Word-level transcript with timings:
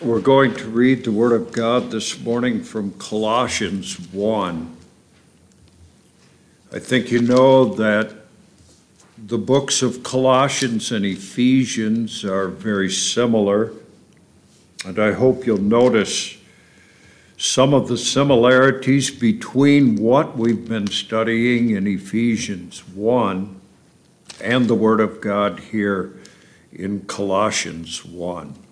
We're 0.00 0.20
going 0.20 0.54
to 0.56 0.68
read 0.68 1.04
the 1.04 1.12
Word 1.12 1.30
of 1.32 1.52
God 1.52 1.92
this 1.92 2.18
morning 2.18 2.64
from 2.64 2.90
Colossians 2.94 3.94
1. 4.10 4.76
I 6.72 6.78
think 6.80 7.12
you 7.12 7.22
know 7.22 7.64
that 7.76 8.12
the 9.16 9.38
books 9.38 9.82
of 9.82 10.02
Colossians 10.02 10.90
and 10.90 11.04
Ephesians 11.04 12.24
are 12.24 12.48
very 12.48 12.90
similar, 12.90 13.72
and 14.84 14.98
I 14.98 15.12
hope 15.12 15.46
you'll 15.46 15.58
notice 15.58 16.38
some 17.36 17.72
of 17.72 17.86
the 17.86 17.96
similarities 17.96 19.12
between 19.12 19.94
what 19.94 20.36
we've 20.36 20.68
been 20.68 20.88
studying 20.88 21.70
in 21.70 21.86
Ephesians 21.86 22.80
1 22.88 23.60
and 24.40 24.66
the 24.66 24.74
Word 24.74 24.98
of 24.98 25.20
God 25.20 25.60
here 25.60 26.18
in 26.72 27.02
Colossians 27.02 28.04
1. 28.04 28.63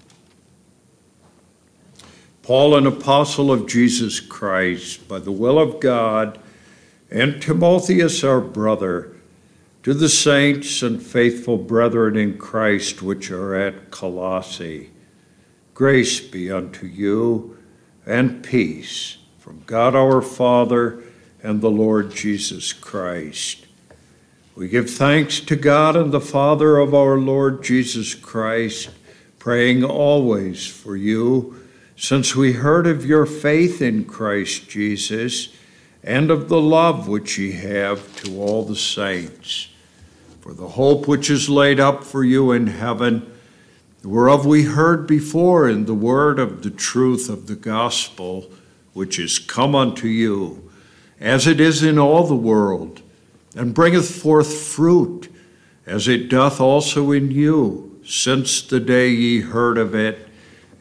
Paul, 2.43 2.77
an 2.77 2.89
apostle 2.89 3.53
of 3.53 3.69
Jesus 3.69 4.19
Christ, 4.19 5.07
by 5.07 5.21
the 5.21 5.31
will 5.31 5.61
of 5.61 5.79
God, 5.79 6.41
and 7.09 7.41
Timotheus, 7.41 8.25
our 8.25 8.41
brother, 8.41 9.15
to 9.85 9.95
the 9.95 10.09
saints 10.09 10.83
and 10.83 11.01
faithful 11.01 11.57
brethren 11.57 12.17
in 12.17 12.39
Christ 12.39 13.01
which 13.01 13.31
are 13.31 13.55
at 13.55 13.93
Colossae, 13.93 14.91
grace 15.73 16.19
be 16.19 16.51
unto 16.51 16.87
you 16.87 17.57
and 18.07 18.43
peace 18.43 19.19
from 19.39 19.63
God 19.67 19.95
our 19.95 20.21
Father 20.21 21.03
and 21.45 21.61
the 21.61 21.71
Lord 21.71 22.13
Jesus 22.13 22.73
Christ. 22.73 23.67
We 24.57 24.69
give 24.69 24.91
thanks 24.91 25.39
to 25.41 25.57
God 25.57 25.97
and 25.97 26.13
the 26.13 26.21
Father 26.21 26.79
of 26.79 26.93
our 26.93 27.19
Lord 27.19 27.63
Jesus 27.63 28.15
Christ, 28.15 28.91
praying 29.39 29.85
always 29.85 30.67
for 30.67 30.97
you 30.97 31.62
since 32.03 32.35
we 32.35 32.55
heard 32.55 32.85
of 32.85 33.07
your 33.07 33.25
faith 33.25 33.81
in 33.81 34.05
Christ 34.05 34.69
Jesus 34.69 35.51
and 36.03 36.33
of 36.33 36.49
the 36.49 36.61
love 36.61 37.07
which 37.07 37.39
ye 37.39 37.53
have 37.53 38.17
to 38.17 38.41
all 38.41 38.65
the 38.65 38.75
saints, 38.75 39.69
for 40.41 40.53
the 40.53 40.67
hope 40.71 41.07
which 41.07 41.31
is 41.31 41.49
laid 41.49 41.79
up 41.79 42.03
for 42.03 42.25
you 42.25 42.51
in 42.51 42.67
heaven, 42.67 43.33
whereof 44.03 44.45
we 44.45 44.65
heard 44.65 45.07
before 45.07 45.69
in 45.69 45.85
the 45.85 45.95
word 45.95 46.41
of 46.41 46.65
the 46.65 46.73
truth 46.73 47.29
of 47.29 47.47
the 47.47 47.55
gospel, 47.55 48.51
which 48.95 49.17
is 49.17 49.39
come 49.39 49.77
unto 49.77 50.09
you, 50.09 50.73
as 51.21 51.47
it 51.47 51.61
is 51.61 51.85
in 51.85 52.01
all 52.01 52.27
the 52.27 52.35
world, 52.35 53.01
and 53.55 53.75
bringeth 53.75 54.11
forth 54.11 54.53
fruit, 54.53 55.33
as 55.87 56.09
it 56.09 56.29
doth 56.29 56.61
also 56.61 57.13
in 57.13 57.31
you, 57.31 58.01
since 58.05 58.61
the 58.61 58.81
day 58.81 59.09
ye 59.09 59.43
heard 59.43 59.79
of 59.79 59.95
it 59.95 60.29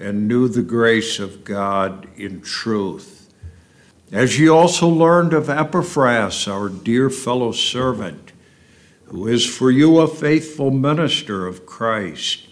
and 0.02 0.27
knew 0.27 0.47
the 0.47 0.63
grace 0.63 1.19
of 1.19 1.44
God 1.44 2.07
in 2.17 2.41
truth. 2.41 3.31
As 4.11 4.39
ye 4.39 4.49
also 4.49 4.88
learned 4.88 5.33
of 5.33 5.49
Epaphras, 5.49 6.47
our 6.47 6.67
dear 6.67 7.09
fellow 7.09 7.52
servant, 7.52 8.31
who 9.05 9.27
is 9.27 9.45
for 9.45 9.69
you 9.71 9.99
a 9.99 10.08
faithful 10.08 10.71
minister 10.71 11.45
of 11.45 11.66
Christ, 11.66 12.47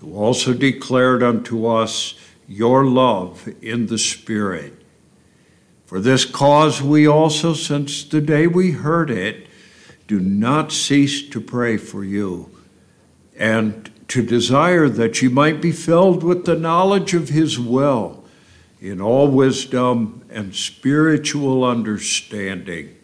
who 0.00 0.14
also 0.14 0.54
declared 0.54 1.22
unto 1.22 1.66
us 1.66 2.14
your 2.46 2.84
love 2.84 3.48
in 3.60 3.86
the 3.86 3.98
Spirit. 3.98 4.72
For 5.86 6.00
this 6.00 6.24
cause 6.24 6.80
we 6.80 7.06
also, 7.06 7.52
since 7.52 8.04
the 8.04 8.20
day 8.20 8.46
we 8.46 8.72
heard 8.72 9.10
it, 9.10 9.48
do 10.06 10.20
not 10.20 10.72
cease 10.72 11.28
to 11.30 11.40
pray 11.40 11.76
for 11.76 12.04
you 12.04 12.50
and 13.36 13.90
to 14.08 14.22
desire 14.22 14.88
that 14.88 15.20
ye 15.20 15.28
might 15.28 15.60
be 15.60 15.72
filled 15.72 16.22
with 16.22 16.44
the 16.44 16.56
knowledge 16.56 17.14
of 17.14 17.30
his 17.30 17.58
will 17.58 18.24
in 18.80 19.00
all 19.00 19.28
wisdom 19.28 20.24
and 20.30 20.54
spiritual 20.54 21.64
understanding, 21.64 22.94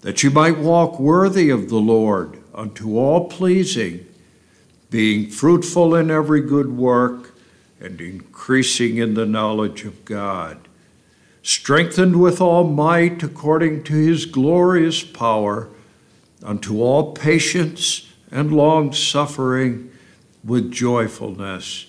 that 0.00 0.22
ye 0.22 0.30
might 0.30 0.58
walk 0.58 0.98
worthy 0.98 1.48
of 1.48 1.68
the 1.68 1.78
Lord 1.78 2.38
unto 2.54 2.98
all 2.98 3.28
pleasing, 3.28 4.06
being 4.90 5.30
fruitful 5.30 5.94
in 5.94 6.10
every 6.10 6.40
good 6.40 6.76
work 6.76 7.34
and 7.80 8.00
increasing 8.00 8.98
in 8.98 9.14
the 9.14 9.26
knowledge 9.26 9.84
of 9.84 10.04
God, 10.04 10.68
strengthened 11.42 12.20
with 12.20 12.40
all 12.40 12.64
might 12.64 13.22
according 13.22 13.84
to 13.84 13.94
his 13.94 14.26
glorious 14.26 15.02
power, 15.02 15.68
unto 16.42 16.82
all 16.82 17.12
patience 17.12 18.08
and 18.30 18.52
long 18.52 18.92
suffering 18.92 19.89
with 20.44 20.70
joyfulness, 20.70 21.86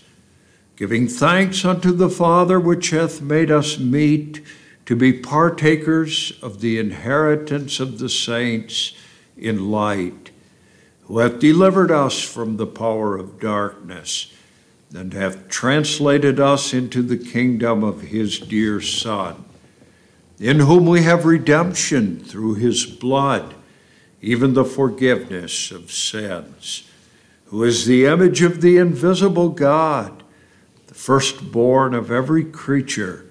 giving 0.75 1.07
thanks 1.07 1.63
unto 1.63 1.91
the 1.91 2.09
Father 2.09 2.59
which 2.59 2.89
hath 2.89 3.21
made 3.21 3.51
us 3.51 3.79
meet 3.79 4.41
to 4.85 4.95
be 4.95 5.13
partakers 5.13 6.33
of 6.41 6.59
the 6.59 6.77
inheritance 6.77 7.79
of 7.79 7.99
the 7.99 8.09
saints 8.09 8.93
in 9.37 9.71
light, 9.71 10.31
who 11.03 11.19
hath 11.19 11.39
delivered 11.39 11.91
us 11.91 12.21
from 12.21 12.57
the 12.57 12.67
power 12.67 13.17
of 13.17 13.39
darkness, 13.39 14.33
and 14.93 15.13
hath 15.13 15.47
translated 15.47 16.39
us 16.39 16.73
into 16.73 17.01
the 17.01 17.17
kingdom 17.17 17.83
of 17.83 18.01
his 18.01 18.39
dear 18.39 18.81
Son, 18.81 19.45
in 20.39 20.59
whom 20.59 20.85
we 20.85 21.03
have 21.03 21.23
redemption 21.25 22.19
through 22.19 22.55
his 22.55 22.85
blood, 22.85 23.55
even 24.21 24.53
the 24.53 24.65
forgiveness 24.65 25.71
of 25.71 25.91
sins 25.91 26.90
who 27.51 27.65
is 27.65 27.85
the 27.85 28.05
image 28.05 28.41
of 28.41 28.61
the 28.61 28.77
invisible 28.77 29.49
God, 29.49 30.23
the 30.87 30.93
firstborn 30.93 31.93
of 31.93 32.09
every 32.09 32.45
creature. 32.45 33.25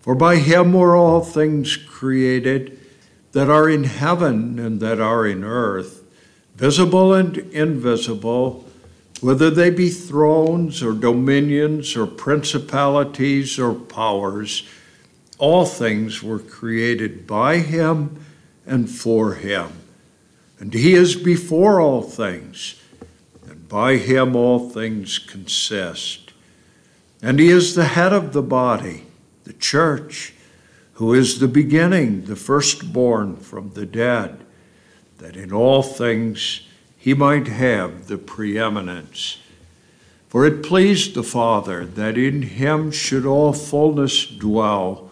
For 0.00 0.14
by 0.14 0.36
him 0.36 0.72
were 0.72 0.96
all 0.96 1.20
things 1.20 1.76
created 1.76 2.80
that 3.32 3.50
are 3.50 3.68
in 3.68 3.84
heaven 3.84 4.58
and 4.58 4.80
that 4.80 4.98
are 4.98 5.26
in 5.26 5.44
earth, 5.44 6.02
visible 6.56 7.12
and 7.12 7.36
invisible, 7.36 8.64
whether 9.20 9.50
they 9.50 9.68
be 9.68 9.90
thrones 9.90 10.82
or 10.82 10.94
dominions 10.94 11.94
or 11.98 12.06
principalities 12.06 13.58
or 13.58 13.74
powers. 13.74 14.66
All 15.36 15.66
things 15.66 16.22
were 16.22 16.38
created 16.38 17.26
by 17.26 17.58
him 17.58 18.24
and 18.64 18.88
for 18.88 19.34
him. 19.34 19.70
And 20.58 20.72
he 20.72 20.94
is 20.94 21.14
before 21.14 21.78
all 21.78 22.00
things 22.00 22.80
by 23.74 23.96
him 23.96 24.36
all 24.36 24.70
things 24.70 25.18
consist. 25.18 26.32
And 27.20 27.40
he 27.40 27.48
is 27.48 27.74
the 27.74 27.86
head 27.86 28.12
of 28.12 28.32
the 28.32 28.40
body, 28.40 29.02
the 29.42 29.52
church, 29.52 30.32
who 30.92 31.12
is 31.12 31.40
the 31.40 31.48
beginning, 31.48 32.26
the 32.26 32.36
firstborn 32.36 33.36
from 33.36 33.70
the 33.70 33.84
dead, 33.84 34.44
that 35.18 35.34
in 35.34 35.52
all 35.52 35.82
things 35.82 36.60
he 36.96 37.14
might 37.14 37.48
have 37.48 38.06
the 38.06 38.16
preeminence. 38.16 39.38
For 40.28 40.46
it 40.46 40.62
pleased 40.62 41.14
the 41.14 41.24
Father 41.24 41.84
that 41.84 42.16
in 42.16 42.42
him 42.42 42.92
should 42.92 43.26
all 43.26 43.52
fullness 43.52 44.24
dwell, 44.24 45.10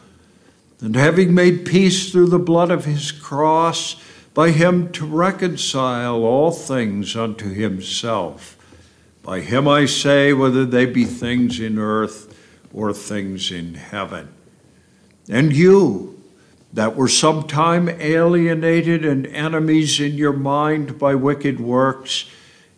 and 0.80 0.94
having 0.94 1.34
made 1.34 1.66
peace 1.66 2.12
through 2.12 2.28
the 2.28 2.38
blood 2.38 2.70
of 2.70 2.84
his 2.84 3.10
cross, 3.10 3.96
by 4.34 4.50
him 4.50 4.90
to 4.92 5.04
reconcile 5.04 6.24
all 6.24 6.50
things 6.50 7.16
unto 7.16 7.50
himself. 7.52 8.56
By 9.22 9.40
him 9.40 9.68
I 9.68 9.86
say, 9.86 10.32
whether 10.32 10.64
they 10.64 10.86
be 10.86 11.04
things 11.04 11.60
in 11.60 11.78
earth 11.78 12.36
or 12.72 12.92
things 12.92 13.52
in 13.52 13.74
heaven. 13.74 14.28
And 15.28 15.52
you, 15.52 16.20
that 16.72 16.96
were 16.96 17.08
sometime 17.08 17.88
alienated 17.88 19.04
and 19.04 19.26
enemies 19.26 20.00
in 20.00 20.14
your 20.14 20.32
mind 20.32 20.98
by 20.98 21.14
wicked 21.14 21.60
works, 21.60 22.30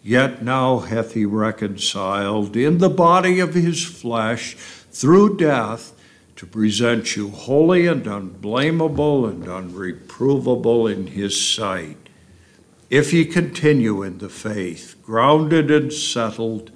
yet 0.03 0.43
now 0.43 0.81
hath 0.81 1.15
he 1.15 1.25
reconciled 1.25 2.57
in 2.57 2.79
the 2.79 2.91
body 2.91 3.39
of 3.39 3.55
his 3.55 3.85
flesh 3.85 4.55
through 4.91 5.37
death 5.37 5.93
to 6.37 6.47
present 6.47 7.17
you 7.17 7.31
holy 7.31 7.87
and 7.87 8.07
unblameable 8.07 9.27
and 9.27 9.45
unreprovable 9.45 10.93
in 10.93 11.07
his 11.09 11.41
sight. 11.41 11.97
If 12.91 13.13
ye 13.13 13.25
continue 13.25 14.03
in 14.03 14.19
the 14.19 14.29
faith, 14.29 14.97
grounded 15.03 15.71
and 15.71 15.93
settled, 15.93 16.71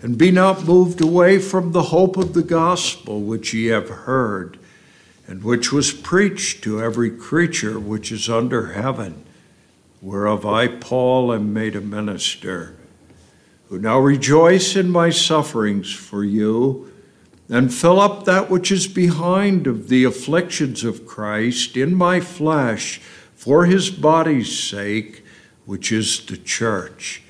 and 0.00 0.18
be 0.18 0.30
not 0.30 0.64
moved 0.64 1.00
away 1.00 1.38
from 1.38 1.72
the 1.72 1.84
hope 1.84 2.16
of 2.16 2.34
the 2.34 2.42
gospel 2.42 3.20
which 3.20 3.54
ye 3.54 3.66
have 3.66 3.88
heard, 3.88 4.58
and 5.26 5.42
which 5.42 5.72
was 5.72 5.92
preached 5.92 6.62
to 6.64 6.80
every 6.80 7.10
creature 7.10 7.78
which 7.78 8.10
is 8.12 8.28
under 8.28 8.72
heaven, 8.72 9.24
whereof 10.00 10.46
I, 10.46 10.68
Paul, 10.68 11.32
am 11.32 11.52
made 11.52 11.76
a 11.76 11.80
minister, 11.80 12.76
who 13.68 13.78
now 13.78 13.98
rejoice 13.98 14.76
in 14.76 14.90
my 14.90 15.10
sufferings 15.10 15.92
for 15.92 16.24
you 16.24 16.92
and 17.50 17.72
fill 17.72 17.98
up 17.98 18.24
that 18.24 18.50
which 18.50 18.70
is 18.70 18.86
behind 18.86 19.66
of 19.66 19.88
the 19.88 20.04
afflictions 20.04 20.84
of 20.84 21.06
Christ 21.06 21.76
in 21.76 21.94
my 21.94 22.20
flesh 22.20 23.00
for 23.34 23.64
his 23.64 23.90
body's 23.90 24.58
sake, 24.58 25.24
which 25.64 25.90
is 25.90 26.24
the 26.26 26.36
church, 26.36 27.22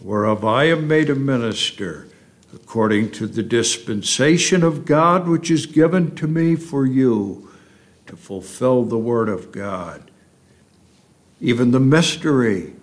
whereof 0.00 0.44
I 0.44 0.64
am 0.64 0.86
made 0.86 1.10
a 1.10 1.16
minister, 1.16 2.06
according 2.54 3.10
to 3.12 3.26
the 3.26 3.42
dispensation 3.42 4.62
of 4.62 4.84
God 4.84 5.26
which 5.26 5.50
is 5.50 5.66
given 5.66 6.14
to 6.16 6.28
me 6.28 6.54
for 6.54 6.86
you 6.86 7.50
to 8.06 8.16
fulfill 8.16 8.84
the 8.84 8.98
word 8.98 9.28
of 9.28 9.50
God. 9.50 10.10
Even 11.40 11.70
the 11.70 11.80
mystery 11.80 12.74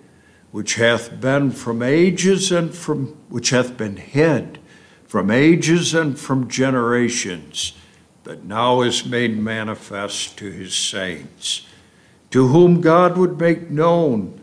which 0.50 0.74
hath 0.74 1.20
been 1.20 1.50
from 1.50 1.82
ages 1.82 2.50
and 2.50 2.74
from 2.74 3.06
which 3.28 3.50
hath 3.50 3.76
been 3.76 3.96
hid 3.96 4.57
from 5.08 5.30
ages 5.30 5.94
and 5.94 6.18
from 6.18 6.48
generations, 6.48 7.72
but 8.24 8.44
now 8.44 8.82
is 8.82 9.06
made 9.06 9.38
manifest 9.38 10.36
to 10.36 10.50
his 10.50 10.74
saints, 10.74 11.66
to 12.30 12.48
whom 12.48 12.82
God 12.82 13.16
would 13.16 13.40
make 13.40 13.70
known 13.70 14.38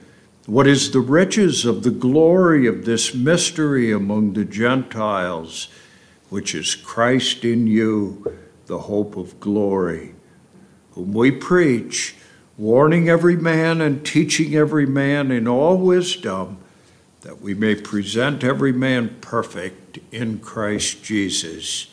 what 0.47 0.65
is 0.65 0.89
the 0.89 0.99
riches 0.99 1.65
of 1.65 1.83
the 1.83 1.91
glory 1.91 2.65
of 2.65 2.83
this 2.83 3.13
mystery 3.13 3.91
among 3.91 4.33
the 4.33 4.43
Gentiles, 4.43 5.67
which 6.29 6.55
is 6.55 6.73
Christ 6.73 7.45
in 7.45 7.67
you, 7.67 8.35
the 8.65 8.79
hope 8.79 9.15
of 9.15 9.39
glory, 9.39 10.15
whom 10.93 11.13
we 11.13 11.29
preach 11.29 12.15
warning 12.57 13.07
every 13.07 13.35
man 13.35 13.81
and 13.81 14.03
teaching 14.03 14.55
every 14.55 14.87
man 14.87 15.29
in 15.29 15.47
all 15.47 15.77
wisdom, 15.77 16.57
that 17.21 17.39
we 17.39 17.53
may 17.53 17.75
present 17.75 18.43
every 18.43 18.71
man 18.71 19.15
perfect 19.21 19.84
in 20.11 20.39
Christ 20.39 21.03
Jesus. 21.03 21.87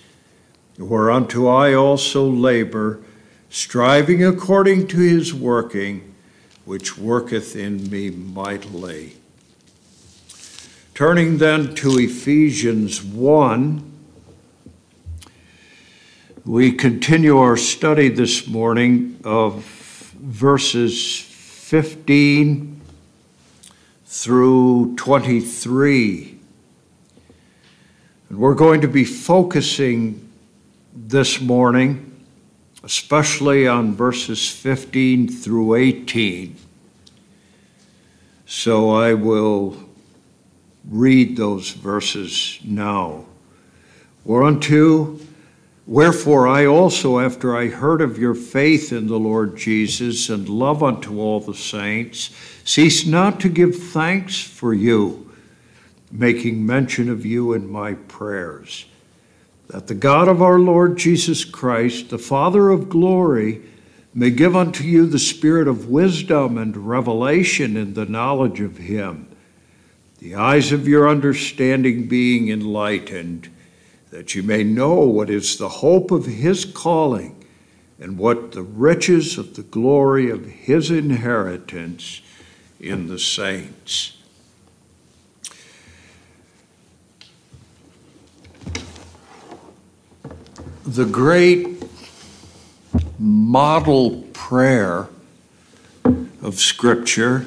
Whereunto 0.78 1.46
I 1.46 1.74
also 1.74 2.26
labor, 2.28 3.00
striving 3.50 4.24
according 4.24 4.86
to 4.88 4.98
his 4.98 5.34
working, 5.34 6.14
which 6.64 6.96
worketh 6.96 7.54
in 7.56 7.90
me 7.90 8.10
mightily. 8.10 9.16
Turning 10.94 11.38
then 11.38 11.74
to 11.74 11.98
Ephesians 11.98 13.02
1, 13.02 13.92
we 16.44 16.72
continue 16.72 17.38
our 17.38 17.56
study 17.56 18.08
this 18.08 18.46
morning 18.46 19.18
of 19.24 19.64
verses 19.64 21.20
15 21.20 22.80
through 24.04 24.94
23. 24.96 26.31
And 28.32 28.40
we're 28.40 28.54
going 28.54 28.80
to 28.80 28.88
be 28.88 29.04
focusing 29.04 30.26
this 30.96 31.38
morning, 31.38 32.24
especially 32.82 33.68
on 33.68 33.94
verses 33.94 34.48
15 34.48 35.28
through 35.28 35.74
18. 35.74 36.56
So 38.46 38.88
I 38.88 39.12
will 39.12 39.76
read 40.88 41.36
those 41.36 41.72
verses 41.72 42.58
now. 42.64 43.26
Whereunto 44.24 45.18
Wherefore 45.86 46.48
I 46.48 46.64
also, 46.64 47.18
after 47.18 47.54
I 47.54 47.66
heard 47.66 48.00
of 48.00 48.16
your 48.16 48.34
faith 48.34 48.92
in 48.92 49.08
the 49.08 49.18
Lord 49.18 49.58
Jesus 49.58 50.30
and 50.30 50.48
love 50.48 50.82
unto 50.82 51.20
all 51.20 51.40
the 51.40 51.54
saints, 51.54 52.30
cease 52.64 53.04
not 53.04 53.40
to 53.40 53.50
give 53.50 53.76
thanks 53.76 54.40
for 54.40 54.72
you, 54.72 55.31
making 56.12 56.64
mention 56.64 57.08
of 57.08 57.24
you 57.24 57.54
in 57.54 57.70
my 57.70 57.94
prayers, 57.94 58.84
that 59.68 59.86
the 59.86 59.94
God 59.94 60.28
of 60.28 60.42
our 60.42 60.58
Lord 60.58 60.98
Jesus 60.98 61.44
Christ, 61.44 62.10
the 62.10 62.18
Father 62.18 62.68
of 62.68 62.90
glory, 62.90 63.62
may 64.14 64.30
give 64.30 64.54
unto 64.54 64.84
you 64.84 65.06
the 65.06 65.18
spirit 65.18 65.66
of 65.66 65.88
wisdom 65.88 66.58
and 66.58 66.76
revelation 66.76 67.76
in 67.78 67.94
the 67.94 68.04
knowledge 68.04 68.60
of 68.60 68.76
him, 68.76 69.26
the 70.18 70.34
eyes 70.34 70.70
of 70.70 70.86
your 70.86 71.08
understanding 71.08 72.06
being 72.06 72.50
enlightened 72.50 73.48
that 74.12 74.34
you 74.34 74.42
may 74.42 74.62
know 74.62 74.96
what 75.00 75.30
is 75.30 75.56
the 75.56 75.68
hope 75.68 76.10
of 76.10 76.26
his 76.26 76.66
calling 76.66 77.42
and 77.98 78.18
what 78.18 78.52
the 78.52 78.62
riches 78.62 79.38
of 79.38 79.56
the 79.56 79.62
glory 79.62 80.28
of 80.28 80.44
his 80.44 80.90
inheritance 80.90 82.20
in 82.78 83.06
the 83.06 83.18
saints. 83.18 84.18
The 90.84 91.04
great 91.04 91.84
model 93.16 94.22
prayer 94.32 95.08
of 96.42 96.58
Scripture 96.58 97.46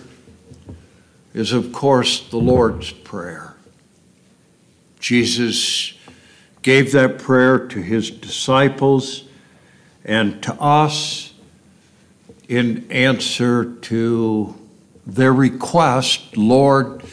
is, 1.33 1.51
of 1.51 1.73
course, 1.73 2.29
the 2.29 2.37
Lord's 2.37 2.91
Prayer. 2.91 3.57
Jesus 5.01 5.93
gave 6.61 6.93
that 6.93 7.19
prayer 7.19 7.59
to 7.67 7.81
his 7.81 8.09
disciples 8.09 9.25
and 10.05 10.41
to 10.43 10.53
us 10.53 11.33
in 12.47 12.89
answer 12.89 13.65
to 13.65 14.55
their 15.05 15.33
request 15.33 16.37
Lord, 16.37 17.03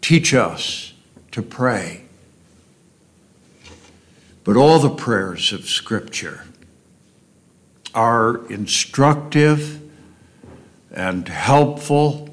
teach 0.00 0.32
us 0.32 0.94
to 1.32 1.42
pray. 1.42 2.05
But 4.46 4.56
all 4.56 4.78
the 4.78 4.90
prayers 4.90 5.52
of 5.52 5.68
Scripture 5.68 6.44
are 7.92 8.46
instructive 8.46 9.82
and 10.92 11.26
helpful 11.26 12.28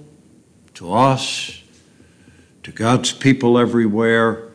to 0.75 0.93
us, 0.93 1.63
to 2.61 2.71
God's 2.71 3.11
people 3.11 3.57
everywhere, 3.57 4.51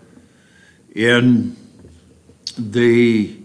in 0.95 1.57
the 2.57 3.37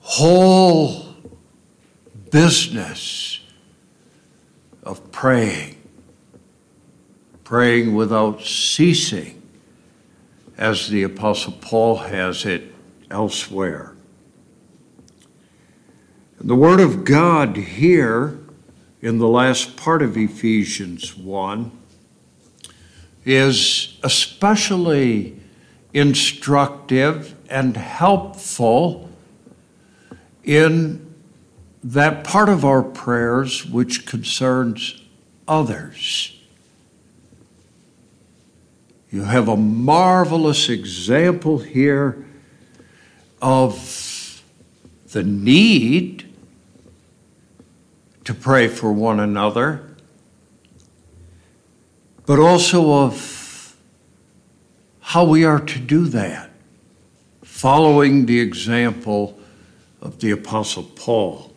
whole 0.00 1.14
business 2.30 3.40
of 4.82 5.10
praying, 5.10 5.80
praying 7.42 7.94
without 7.94 8.42
ceasing, 8.42 9.35
as 10.56 10.88
the 10.88 11.02
Apostle 11.02 11.52
Paul 11.52 11.96
has 11.96 12.44
it 12.44 12.74
elsewhere. 13.10 13.94
The 16.40 16.54
Word 16.54 16.80
of 16.80 17.04
God 17.04 17.56
here 17.56 18.38
in 19.00 19.18
the 19.18 19.28
last 19.28 19.76
part 19.76 20.02
of 20.02 20.16
Ephesians 20.16 21.16
1 21.16 21.70
is 23.24 23.98
especially 24.02 25.38
instructive 25.92 27.34
and 27.48 27.76
helpful 27.76 29.10
in 30.44 31.14
that 31.82 32.24
part 32.24 32.48
of 32.48 32.64
our 32.64 32.82
prayers 32.82 33.64
which 33.66 34.06
concerns 34.06 35.02
others. 35.48 36.35
You 39.10 39.22
have 39.22 39.48
a 39.48 39.56
marvelous 39.56 40.68
example 40.68 41.58
here 41.58 42.24
of 43.40 44.42
the 45.12 45.22
need 45.22 46.28
to 48.24 48.34
pray 48.34 48.66
for 48.66 48.92
one 48.92 49.20
another, 49.20 49.94
but 52.26 52.40
also 52.40 52.92
of 52.92 53.76
how 55.00 55.24
we 55.24 55.44
are 55.44 55.60
to 55.60 55.78
do 55.78 56.06
that 56.06 56.50
following 57.42 58.26
the 58.26 58.40
example 58.40 59.38
of 60.02 60.18
the 60.18 60.32
Apostle 60.32 60.82
Paul. 60.82 61.54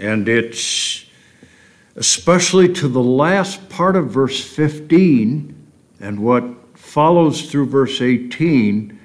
And 0.00 0.28
it's 0.28 1.06
especially 1.94 2.72
to 2.74 2.88
the 2.88 3.02
last 3.02 3.68
part 3.68 3.96
of 3.96 4.10
verse 4.10 4.40
15 4.44 5.57
and 6.00 6.20
what 6.20 6.78
follows 6.78 7.50
through 7.50 7.66
verse 7.66 8.00
18 8.00 8.98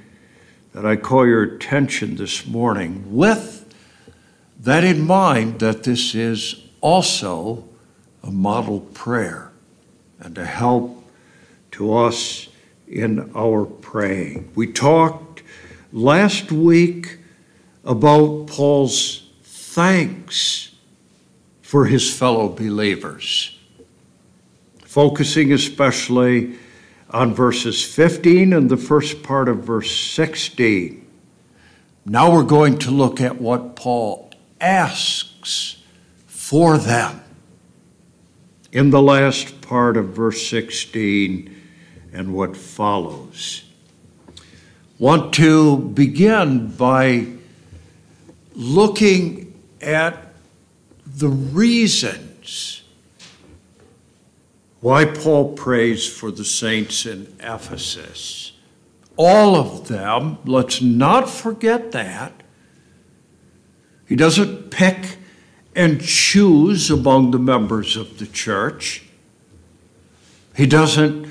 that 0.73 0.85
I 0.85 0.95
call 0.95 1.27
your 1.27 1.43
attention 1.43 2.15
this 2.15 2.47
morning, 2.47 3.15
with 3.15 3.73
that 4.59 4.83
in 4.83 5.05
mind, 5.05 5.59
that 5.59 5.83
this 5.83 6.15
is 6.15 6.63
also 6.81 7.67
a 8.23 8.31
model 8.31 8.79
prayer 8.79 9.51
and 10.19 10.37
a 10.37 10.45
help 10.45 11.03
to 11.71 11.95
us 11.95 12.47
in 12.87 13.31
our 13.35 13.65
praying. 13.65 14.51
We 14.55 14.71
talked 14.71 15.43
last 15.91 16.51
week 16.51 17.19
about 17.83 18.47
Paul's 18.47 19.29
thanks 19.43 20.73
for 21.61 21.85
his 21.85 22.13
fellow 22.15 22.47
believers, 22.47 23.57
focusing 24.85 25.51
especially 25.51 26.57
on 27.13 27.33
verses 27.33 27.83
15 27.83 28.51
and 28.53 28.69
the 28.69 28.77
first 28.77 29.21
part 29.21 29.47
of 29.47 29.59
verse 29.59 29.95
16. 29.95 31.05
Now 32.05 32.33
we're 32.33 32.43
going 32.43 32.79
to 32.79 32.91
look 32.91 33.21
at 33.21 33.39
what 33.39 33.75
Paul 33.75 34.31
asks 34.59 35.77
for 36.25 36.77
them 36.77 37.21
in 38.71 38.89
the 38.89 39.01
last 39.01 39.61
part 39.61 39.95
of 39.95 40.09
verse 40.09 40.47
16 40.47 41.55
and 42.11 42.33
what 42.33 42.57
follows. 42.57 43.63
want 44.97 45.33
to 45.33 45.77
begin 45.77 46.67
by 46.75 47.27
looking 48.55 49.53
at 49.81 50.33
the 51.05 51.27
reasons 51.27 52.82
why 54.83 55.05
Paul 55.05 55.53
prays 55.53 56.05
for 56.05 56.29
the 56.29 56.43
saints 56.43 57.05
in 57.05 57.33
Ephesus. 57.39 58.51
All 59.15 59.55
of 59.55 59.87
them, 59.87 60.39
let's 60.43 60.81
not 60.81 61.29
forget 61.29 61.93
that. 61.93 62.33
He 64.05 64.17
doesn't 64.17 64.71
pick 64.71 65.19
and 65.73 66.01
choose 66.01 66.91
among 66.91 67.31
the 67.31 67.39
members 67.39 67.95
of 67.95 68.19
the 68.19 68.27
church. 68.27 69.03
He 70.53 70.65
doesn't 70.65 71.29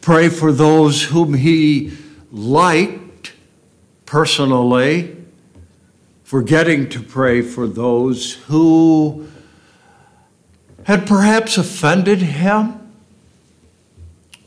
pray 0.00 0.28
for 0.28 0.50
those 0.50 1.04
whom 1.04 1.34
he 1.34 1.96
liked 2.32 3.32
personally, 4.06 5.16
forgetting 6.24 6.88
to 6.88 7.00
pray 7.00 7.42
for 7.42 7.68
those 7.68 8.32
who 8.48 9.28
had 10.82 11.06
perhaps 11.06 11.56
offended 11.56 12.22
him 12.22 12.77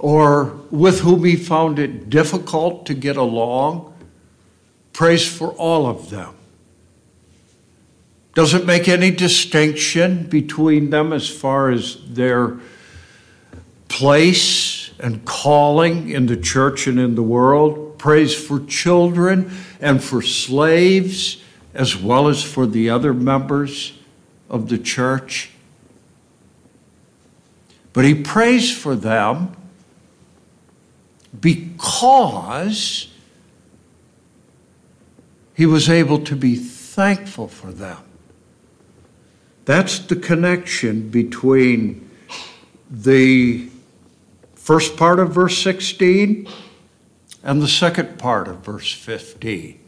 or 0.02 0.46
with 0.72 1.02
whom 1.02 1.24
he 1.24 1.36
found 1.36 1.78
it 1.78 2.10
difficult 2.10 2.88
to 2.88 2.94
get 2.96 3.18
along. 3.18 3.94
Prays 4.94 5.28
for 5.28 5.50
all 5.52 5.86
of 5.86 6.10
them. 6.10 6.34
Doesn't 8.34 8.66
make 8.66 8.88
any 8.88 9.12
distinction 9.12 10.24
between 10.24 10.90
them 10.90 11.14
as 11.14 11.30
far 11.30 11.70
as 11.70 12.00
their 12.08 12.58
place 13.90 14.90
and 15.00 15.24
calling 15.24 16.10
in 16.10 16.26
the 16.26 16.38
church 16.38 16.88
and 16.88 17.00
in 17.00 17.14
the 17.14 17.22
world. 17.22 18.00
Prays 18.00 18.34
for 18.34 18.60
children 18.62 19.52
and 19.80 20.04
for 20.04 20.24
slaves 20.24 21.44
as 21.76 21.96
well 21.96 22.28
as 22.28 22.44
for 22.44 22.66
the 22.66 22.90
other 22.90 23.14
members 23.14 23.94
of 24.50 24.68
the 24.68 24.80
church. 24.80 25.52
But 27.94 28.06
he 28.06 28.16
prays 28.16 28.76
for 28.76 28.96
them 28.96 29.58
because 31.40 33.08
he 35.54 35.66
was 35.66 35.90
able 35.90 36.20
to 36.20 36.36
be 36.36 36.56
thankful 36.56 37.48
for 37.48 37.72
them. 37.72 38.00
That's 39.66 40.00
the 40.00 40.16
connection 40.16 41.10
between 41.10 42.10
the 42.90 43.70
first 44.56 44.98
part 44.98 45.20
of 45.20 45.32
verse 45.32 45.58
16 45.60 46.48
and 47.44 47.62
the 47.62 47.68
second 47.68 48.20
part 48.20 48.48
of 48.48 48.66
verse 48.66 48.92
15. 48.92 49.80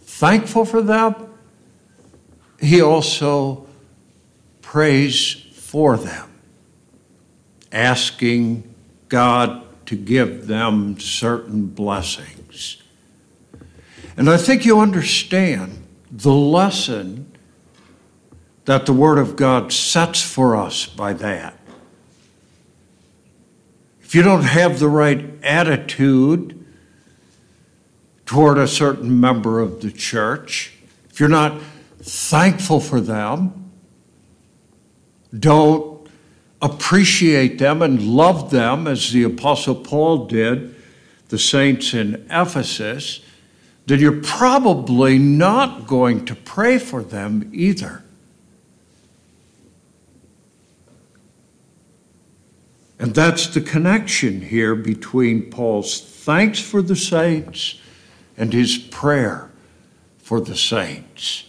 Thankful 0.00 0.64
for 0.64 0.82
them, 0.82 1.14
he 2.60 2.80
also 2.80 3.66
prays 4.62 5.32
for 5.52 5.96
them, 5.96 6.30
asking 7.72 8.74
God 9.08 9.67
to 9.88 9.96
give 9.96 10.48
them 10.48 11.00
certain 11.00 11.64
blessings. 11.64 12.76
And 14.18 14.28
I 14.28 14.36
think 14.36 14.66
you 14.66 14.80
understand 14.80 15.82
the 16.10 16.30
lesson 16.30 17.32
that 18.66 18.84
the 18.84 18.92
Word 18.92 19.16
of 19.16 19.34
God 19.34 19.72
sets 19.72 20.20
for 20.20 20.54
us 20.54 20.84
by 20.84 21.14
that. 21.14 21.58
If 24.02 24.14
you 24.14 24.20
don't 24.22 24.42
have 24.42 24.78
the 24.78 24.90
right 24.90 25.24
attitude 25.42 26.66
toward 28.26 28.58
a 28.58 28.68
certain 28.68 29.18
member 29.18 29.58
of 29.58 29.80
the 29.80 29.90
church, 29.90 30.74
if 31.08 31.18
you're 31.18 31.30
not 31.30 31.62
thankful 32.02 32.80
for 32.80 33.00
them, 33.00 33.70
don't 35.32 35.87
appreciate 36.60 37.58
them 37.58 37.82
and 37.82 38.02
love 38.02 38.50
them 38.50 38.86
as 38.86 39.12
the 39.12 39.22
Apostle 39.22 39.74
Paul 39.74 40.26
did, 40.26 40.74
the 41.28 41.38
saints 41.38 41.94
in 41.94 42.26
Ephesus, 42.30 43.20
then 43.86 44.00
you're 44.00 44.20
probably 44.20 45.18
not 45.18 45.86
going 45.86 46.24
to 46.26 46.34
pray 46.34 46.78
for 46.78 47.02
them 47.02 47.50
either. 47.54 48.02
And 52.98 53.14
that's 53.14 53.46
the 53.46 53.60
connection 53.60 54.42
here 54.42 54.74
between 54.74 55.50
Paul's 55.50 56.00
thanks 56.00 56.58
for 56.58 56.82
the 56.82 56.96
saints 56.96 57.80
and 58.36 58.52
his 58.52 58.76
prayer 58.76 59.50
for 60.18 60.40
the 60.40 60.56
saints. 60.56 61.44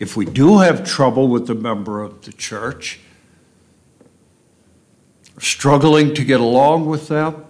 If 0.00 0.16
we 0.16 0.26
do 0.26 0.58
have 0.58 0.84
trouble 0.84 1.28
with 1.28 1.48
a 1.48 1.54
member 1.54 2.02
of 2.02 2.22
the 2.22 2.32
church, 2.32 3.00
struggling 5.44 6.14
to 6.14 6.24
get 6.24 6.40
along 6.40 6.86
with 6.86 7.08
them, 7.08 7.44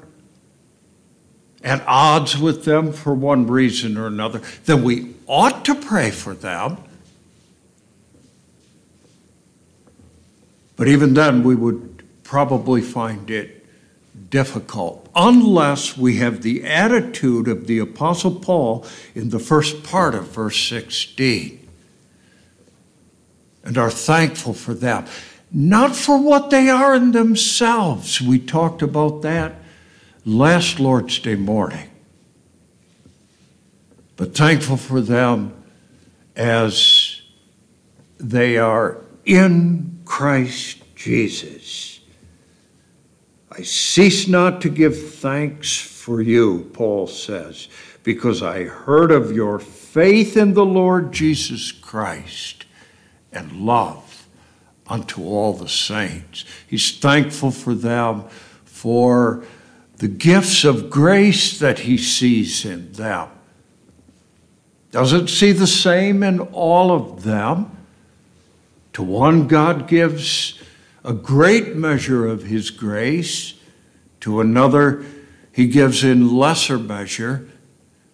at 1.63 1.83
odds 1.87 2.37
with 2.37 2.65
them 2.65 2.93
for 2.93 3.15
one 3.15 3.47
reason 3.47 3.97
or 3.97 4.07
another, 4.07 4.43
then 4.65 4.83
we 4.83 5.15
ought 5.27 5.65
to 5.65 5.75
pray 5.75 6.11
for 6.11 6.35
them. 6.35 6.77
But 10.77 10.89
even 10.89 11.15
then, 11.15 11.43
we 11.43 11.55
would 11.55 12.05
probably 12.23 12.83
find 12.83 13.31
it 13.31 13.65
difficult 14.31 15.09
unless 15.15 15.97
we 15.97 16.17
have 16.17 16.43
the 16.43 16.65
attitude 16.65 17.49
of 17.49 17.67
the 17.67 17.79
Apostle 17.79 18.35
Paul 18.35 18.85
in 19.15 19.31
the 19.31 19.39
first 19.39 19.85
part 19.85 20.15
of 20.15 20.29
verse 20.29 20.61
16 20.69 21.69
and 23.65 23.79
are 23.79 23.91
thankful 23.91 24.53
for 24.53 24.75
them. 24.75 25.07
Not 25.57 25.95
for 25.95 26.19
what 26.19 26.51
they 26.51 26.69
are 26.69 26.97
in 26.97 27.13
themselves. 27.13 28.21
We 28.21 28.41
talked 28.41 28.83
about 28.83 29.23
that 29.23 29.55
last 30.25 30.81
Lord's 30.81 31.21
Day 31.21 31.37
morning. 31.37 31.89
But 34.17 34.35
thankful 34.35 34.77
for 34.77 35.01
them 35.01 35.55
as 36.35 37.23
they 38.19 38.59
are 38.59 39.01
in 39.25 40.01
Christ 40.05 40.83
Jesus. 40.97 42.01
I 43.57 43.63
cease 43.63 44.27
not 44.27 44.61
to 44.63 44.69
give 44.69 45.11
thanks 45.15 45.81
for 45.81 46.21
you, 46.21 46.69
Paul 46.73 47.07
says, 47.07 47.69
because 48.03 48.43
I 48.43 48.65
heard 48.65 49.13
of 49.13 49.31
your 49.31 49.61
faith 49.61 50.37
in 50.37 50.55
the 50.55 50.67
Lord 50.67 51.13
Jesus 51.13 51.71
Christ 51.71 52.67
and 53.33 53.53
love 53.53 54.04
unto 54.87 55.23
all 55.23 55.53
the 55.55 55.69
saints. 55.69 56.45
He's 56.67 56.97
thankful 56.99 57.51
for 57.51 57.75
them 57.75 58.25
for 58.65 59.45
the 59.99 60.09
gifts 60.09 60.65
of 60.65 60.91
grace 60.91 61.59
that 61.59 61.81
he 61.81 61.97
sees 61.97 62.65
in 62.65 62.93
them. 62.93 63.29
Doesn't 64.91 65.29
see 65.29 65.53
the 65.53 65.67
same 65.67 66.23
in 66.23 66.41
all 66.41 66.93
of 66.93 67.23
them. 67.25 67.77
To 68.93 69.03
one, 69.03 69.49
God 69.49 69.89
gives 69.89 70.61
a 71.05 71.13
great 71.13 71.75
measure 71.75 72.27
of 72.27 72.45
his 72.45 72.71
grace. 72.71 73.55
To 74.21 74.41
another, 74.41 75.05
he 75.53 75.67
gives 75.67 76.05
in 76.05 76.37
lesser 76.37 76.79
measure. 76.79 77.49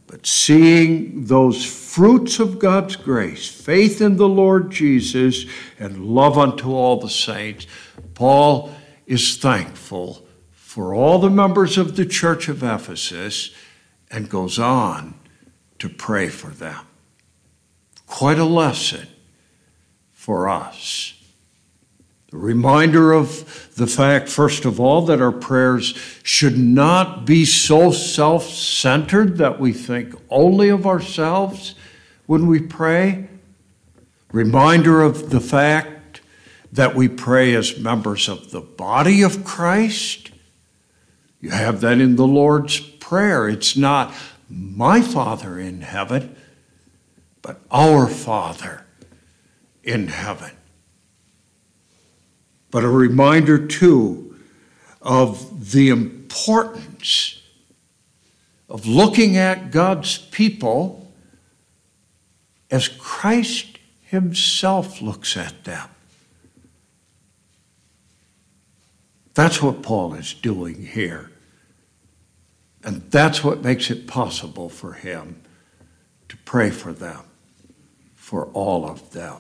But 0.06 0.26
seeing 0.26 1.26
those 1.26 1.64
fruits 1.90 2.38
of 2.38 2.61
God's 2.61 2.94
grace, 2.94 3.49
faith 3.49 4.00
in 4.00 4.16
the 4.16 4.28
Lord 4.28 4.70
Jesus, 4.70 5.44
and 5.76 6.06
love 6.06 6.38
unto 6.38 6.73
all 6.73 7.00
the 7.00 7.11
saints, 7.11 7.66
Paul 8.14 8.73
is 9.06 9.37
thankful 9.37 10.25
for 10.52 10.94
all 10.94 11.18
the 11.18 11.28
members 11.28 11.76
of 11.76 11.97
the 11.97 12.06
church 12.06 12.49
of 12.49 12.62
Ephesus 12.62 13.52
and 14.09 14.30
goes 14.30 14.56
on 14.56 15.18
to 15.80 15.88
pray 15.88 16.28
for 16.28 16.50
them. 16.50 16.87
Quite 18.06 18.38
a 18.38 18.44
lesson 18.44 19.09
for 20.12 20.49
us. 20.49 21.14
A 22.32 22.37
reminder 22.37 23.12
of 23.12 23.75
the 23.75 23.88
fact, 23.88 24.28
first 24.28 24.64
of 24.64 24.78
all, 24.78 25.02
that 25.06 25.20
our 25.20 25.32
prayers 25.32 25.99
should 26.23 26.56
not 26.56 27.25
be 27.25 27.44
so 27.44 27.90
self 27.90 28.49
centered 28.49 29.38
that 29.38 29.59
we 29.59 29.73
think 29.73 30.14
only 30.30 30.68
of 30.68 30.87
ourselves 30.87 31.75
when 32.30 32.46
we 32.46 32.60
pray. 32.60 33.26
Reminder 34.30 35.02
of 35.02 35.30
the 35.30 35.40
fact 35.40 36.20
that 36.70 36.94
we 36.94 37.08
pray 37.08 37.56
as 37.56 37.76
members 37.76 38.28
of 38.28 38.52
the 38.52 38.60
body 38.60 39.22
of 39.22 39.44
Christ. 39.44 40.30
You 41.40 41.50
have 41.50 41.80
that 41.80 42.00
in 42.00 42.14
the 42.14 42.28
Lord's 42.28 42.78
Prayer. 42.78 43.49
It's 43.49 43.76
not 43.76 44.14
my 44.49 45.02
Father 45.02 45.58
in 45.58 45.80
heaven, 45.80 46.37
but 47.42 47.62
our 47.68 48.06
Father 48.06 48.87
in 49.82 50.06
heaven 50.06 50.52
but 52.70 52.84
a 52.84 52.88
reminder 52.88 53.66
too 53.66 54.37
of 55.02 55.72
the 55.72 55.88
importance 55.88 57.42
of 58.68 58.87
looking 58.87 59.37
at 59.37 59.72
God's 59.72 60.18
people 60.18 61.00
as 62.70 62.88
Christ 62.88 63.78
Himself 64.02 65.00
looks 65.00 65.36
at 65.36 65.64
them. 65.64 65.88
That's 69.34 69.62
what 69.62 69.82
Paul 69.82 70.14
is 70.14 70.34
doing 70.34 70.86
here. 70.86 71.30
And 72.82 73.02
that's 73.10 73.44
what 73.44 73.62
makes 73.62 73.90
it 73.90 74.06
possible 74.06 74.68
for 74.68 74.94
him 74.94 75.42
to 76.28 76.36
pray 76.38 76.70
for 76.70 76.92
them, 76.92 77.20
for 78.14 78.46
all 78.46 78.88
of 78.88 79.10
them. 79.10 79.36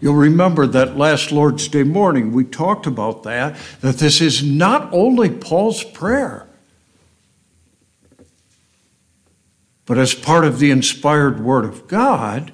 You'll 0.00 0.14
remember 0.14 0.66
that 0.66 0.96
last 0.96 1.32
Lord's 1.32 1.68
Day 1.68 1.82
morning 1.82 2.32
we 2.32 2.44
talked 2.44 2.86
about 2.86 3.22
that, 3.24 3.56
that 3.80 3.98
this 3.98 4.20
is 4.20 4.42
not 4.42 4.92
only 4.92 5.30
Paul's 5.30 5.84
prayer, 5.84 6.48
but 9.86 9.98
as 9.98 10.14
part 10.14 10.44
of 10.44 10.58
the 10.58 10.70
inspired 10.70 11.40
Word 11.40 11.64
of 11.64 11.86
God, 11.88 12.52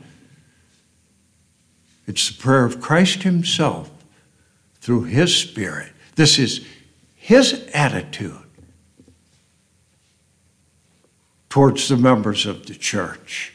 it's 2.06 2.28
the 2.28 2.42
prayer 2.42 2.64
of 2.64 2.80
Christ 2.80 3.22
Himself 3.22 3.90
through 4.80 5.04
His 5.04 5.36
Spirit. 5.36 5.92
This 6.16 6.38
is 6.38 6.66
His 7.14 7.68
attitude 7.72 8.36
towards 11.48 11.88
the 11.88 11.96
members 11.96 12.46
of 12.46 12.66
the 12.66 12.74
church. 12.74 13.52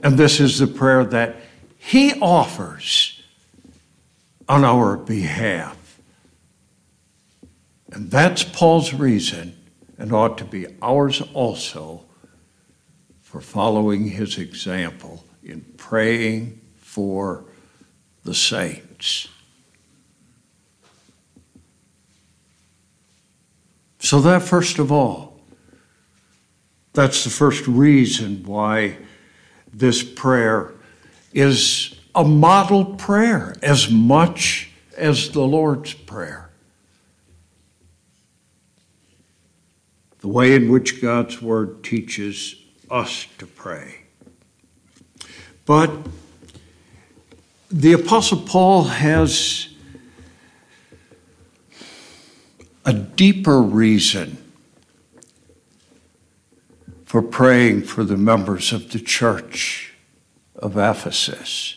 And 0.00 0.16
this 0.16 0.40
is 0.40 0.58
the 0.58 0.66
prayer 0.66 1.04
that 1.04 1.36
He 1.76 2.18
offers 2.20 3.22
on 4.48 4.64
our 4.64 4.96
behalf. 4.96 6.00
And 7.92 8.10
that's 8.10 8.44
Paul's 8.44 8.94
reason, 8.94 9.56
and 9.98 10.12
ought 10.12 10.38
to 10.38 10.44
be 10.44 10.66
ours 10.80 11.22
also, 11.34 12.04
for 13.28 13.42
following 13.42 14.06
his 14.06 14.38
example 14.38 15.22
in 15.42 15.60
praying 15.76 16.58
for 16.78 17.44
the 18.24 18.34
saints. 18.34 19.28
So, 23.98 24.22
that 24.22 24.40
first 24.40 24.78
of 24.78 24.90
all, 24.90 25.38
that's 26.94 27.22
the 27.24 27.28
first 27.28 27.66
reason 27.66 28.44
why 28.44 28.96
this 29.74 30.02
prayer 30.02 30.72
is 31.34 32.00
a 32.14 32.24
model 32.24 32.94
prayer 32.94 33.54
as 33.62 33.90
much 33.90 34.70
as 34.96 35.32
the 35.32 35.42
Lord's 35.42 35.92
Prayer. 35.92 36.48
The 40.20 40.28
way 40.28 40.54
in 40.54 40.72
which 40.72 41.02
God's 41.02 41.42
Word 41.42 41.84
teaches 41.84 42.57
us 42.90 43.26
to 43.38 43.46
pray. 43.46 44.02
But 45.66 45.90
the 47.70 47.92
Apostle 47.92 48.40
Paul 48.40 48.84
has 48.84 49.68
a 52.84 52.92
deeper 52.94 53.60
reason 53.60 54.38
for 57.04 57.20
praying 57.20 57.82
for 57.82 58.04
the 58.04 58.16
members 58.16 58.72
of 58.72 58.92
the 58.92 59.00
church 59.00 59.94
of 60.56 60.76
Ephesus. 60.78 61.76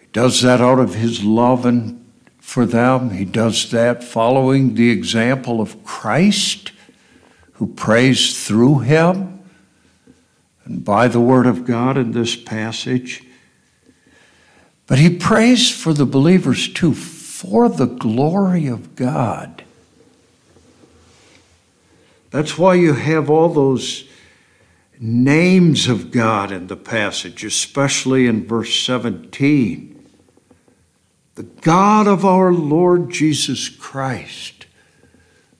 He 0.00 0.06
does 0.12 0.40
that 0.40 0.60
out 0.60 0.78
of 0.78 0.94
his 0.94 1.22
love 1.22 1.66
and 1.66 2.04
for 2.38 2.64
them. 2.64 3.10
He 3.10 3.26
does 3.26 3.70
that 3.70 4.02
following 4.02 4.74
the 4.74 4.90
example 4.90 5.60
of 5.60 5.84
Christ, 5.84 6.72
who 7.52 7.66
prays 7.66 8.46
through 8.46 8.80
him 8.80 9.37
and 10.68 10.84
by 10.84 11.08
the 11.08 11.20
Word 11.20 11.46
of 11.46 11.64
God 11.64 11.96
in 11.96 12.12
this 12.12 12.36
passage. 12.36 13.24
But 14.86 14.98
he 14.98 15.16
prays 15.16 15.70
for 15.70 15.92
the 15.92 16.06
believers 16.06 16.68
too, 16.68 16.94
for 16.94 17.68
the 17.68 17.86
glory 17.86 18.66
of 18.66 18.94
God. 18.94 19.64
That's 22.30 22.58
why 22.58 22.74
you 22.74 22.92
have 22.92 23.30
all 23.30 23.48
those 23.48 24.04
names 25.00 25.88
of 25.88 26.10
God 26.10 26.52
in 26.52 26.66
the 26.66 26.76
passage, 26.76 27.44
especially 27.44 28.26
in 28.26 28.46
verse 28.46 28.78
17. 28.80 29.94
The 31.36 31.42
God 31.42 32.06
of 32.06 32.24
our 32.24 32.52
Lord 32.52 33.10
Jesus 33.10 33.68
Christ, 33.68 34.66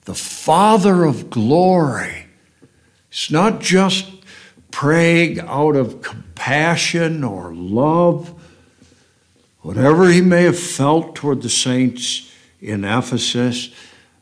the 0.05 0.13
Father 0.13 1.05
of 1.05 1.29
glory. 1.29 2.27
It's 3.09 3.31
not 3.31 3.61
just 3.61 4.18
praying 4.71 5.39
out 5.41 5.75
of 5.75 6.01
compassion 6.01 7.23
or 7.23 7.53
love, 7.53 8.33
whatever 9.61 10.09
he 10.09 10.21
may 10.21 10.43
have 10.43 10.59
felt 10.59 11.15
toward 11.15 11.41
the 11.41 11.49
saints 11.49 12.31
in 12.61 12.83
Ephesus 12.83 13.69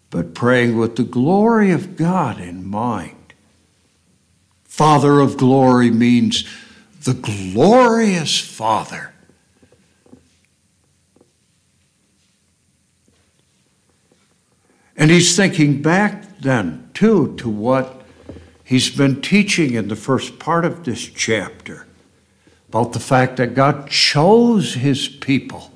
but 0.10 0.34
praying 0.34 0.78
with 0.78 0.96
the 0.96 1.04
glory 1.04 1.72
of 1.72 1.96
God 1.96 2.40
in 2.40 2.66
mind. 2.66 3.34
Father 4.64 5.20
of 5.20 5.38
glory 5.38 5.90
means 5.90 6.46
the 7.04 7.14
glorious 7.14 8.40
Father. 8.40 9.14
And 14.96 15.12
he's 15.12 15.36
thinking 15.36 15.82
back 15.82 16.40
then, 16.40 16.90
too, 16.94 17.36
to 17.38 17.50
what 17.50 17.97
he's 18.68 18.90
been 18.90 19.22
teaching 19.22 19.74
in 19.74 19.88
the 19.88 19.96
first 19.96 20.38
part 20.38 20.66
of 20.66 20.84
this 20.84 21.06
chapter 21.06 21.88
about 22.70 22.94
the 22.94 23.00
fact 23.00 23.38
that 23.38 23.56
God 23.56 23.90
chose 23.90 24.76
his 24.76 25.08
people 25.08 25.72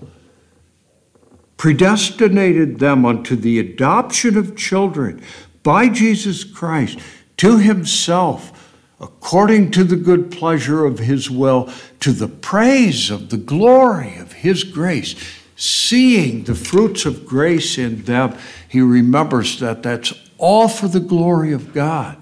predestinated 1.61 2.79
them 2.79 3.05
unto 3.05 3.35
the 3.35 3.59
adoption 3.59 4.35
of 4.35 4.57
children 4.57 5.21
by 5.61 5.87
Jesus 5.87 6.43
Christ 6.43 6.97
to 7.37 7.59
himself, 7.59 8.75
according 8.99 9.69
to 9.73 9.83
the 9.83 9.95
good 9.95 10.31
pleasure 10.31 10.85
of 10.85 10.97
his 10.97 11.29
will, 11.29 11.71
to 11.99 12.13
the 12.13 12.27
praise 12.27 13.11
of 13.11 13.29
the 13.29 13.37
glory 13.37 14.15
of 14.15 14.33
his 14.33 14.63
grace. 14.63 15.13
Seeing 15.55 16.45
the 16.45 16.55
fruits 16.55 17.05
of 17.05 17.27
grace 17.27 17.77
in 17.77 18.05
them, 18.05 18.35
he 18.67 18.81
remembers 18.81 19.59
that 19.59 19.83
that's 19.83 20.13
all 20.39 20.67
for 20.67 20.87
the 20.87 20.99
glory 20.99 21.53
of 21.53 21.75
God. 21.75 22.20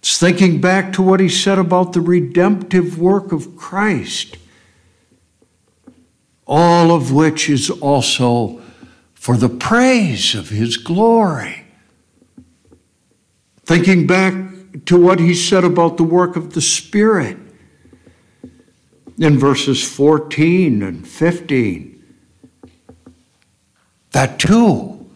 It's 0.00 0.18
thinking 0.18 0.60
back 0.60 0.92
to 0.94 1.02
what 1.02 1.20
he 1.20 1.28
said 1.28 1.58
about 1.58 1.92
the 1.92 2.00
redemptive 2.00 2.98
work 2.98 3.32
of 3.32 3.56
Christ 3.56 4.36
all 6.48 6.90
of 6.90 7.12
which 7.12 7.50
is 7.50 7.70
also 7.70 8.60
for 9.12 9.36
the 9.36 9.50
praise 9.50 10.34
of 10.34 10.48
his 10.48 10.78
glory. 10.78 11.66
Thinking 13.64 14.06
back 14.06 14.34
to 14.86 14.96
what 14.96 15.20
he 15.20 15.34
said 15.34 15.62
about 15.62 15.98
the 15.98 16.04
work 16.04 16.36
of 16.36 16.54
the 16.54 16.62
Spirit 16.62 17.36
in 19.18 19.38
verses 19.38 19.86
14 19.86 20.82
and 20.82 21.06
15. 21.06 21.94
That 24.12 24.38
too, 24.38 25.10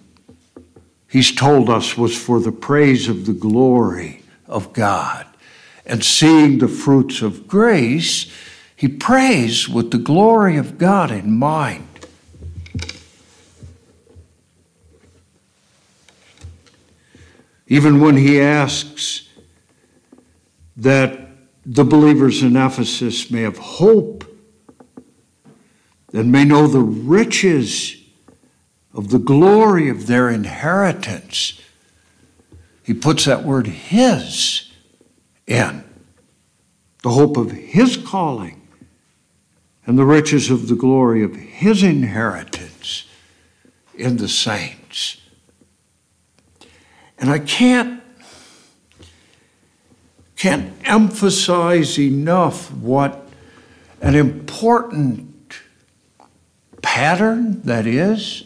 he's 1.08 1.34
told 1.34 1.70
us, 1.70 1.96
was 1.96 2.14
for 2.14 2.40
the 2.40 2.52
praise 2.52 3.08
of 3.08 3.24
the 3.24 3.32
glory 3.32 4.21
of 4.52 4.72
God. 4.72 5.26
And 5.84 6.04
seeing 6.04 6.58
the 6.58 6.68
fruits 6.68 7.22
of 7.22 7.48
grace, 7.48 8.30
he 8.76 8.86
prays 8.86 9.68
with 9.68 9.90
the 9.90 9.98
glory 9.98 10.56
of 10.56 10.78
God 10.78 11.10
in 11.10 11.38
mind. 11.38 11.88
Even 17.66 18.00
when 18.00 18.16
he 18.16 18.40
asks 18.40 19.28
that 20.76 21.28
the 21.64 21.84
believers 21.84 22.42
in 22.42 22.56
Ephesus 22.56 23.30
may 23.30 23.42
have 23.42 23.58
hope 23.58 24.24
and 26.12 26.30
may 26.30 26.44
know 26.44 26.66
the 26.66 26.80
riches 26.80 27.96
of 28.92 29.08
the 29.08 29.18
glory 29.18 29.88
of 29.88 30.06
their 30.06 30.28
inheritance, 30.28 31.60
he 32.92 32.98
puts 32.98 33.24
that 33.24 33.42
word 33.42 33.66
his 33.66 34.70
in 35.46 35.82
the 37.02 37.08
hope 37.08 37.38
of 37.38 37.50
his 37.50 37.96
calling 37.96 38.68
and 39.86 39.98
the 39.98 40.04
riches 40.04 40.50
of 40.50 40.68
the 40.68 40.74
glory 40.74 41.24
of 41.24 41.34
his 41.34 41.82
inheritance 41.82 43.08
in 43.94 44.18
the 44.18 44.28
saints. 44.28 45.16
And 47.18 47.30
I 47.30 47.38
can't, 47.38 48.02
can't 50.36 50.74
emphasize 50.84 51.98
enough 51.98 52.70
what 52.74 53.26
an 54.02 54.14
important 54.14 55.56
pattern 56.82 57.62
that 57.62 57.86
is 57.86 58.44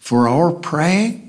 for 0.00 0.28
our 0.28 0.50
praying. 0.50 1.27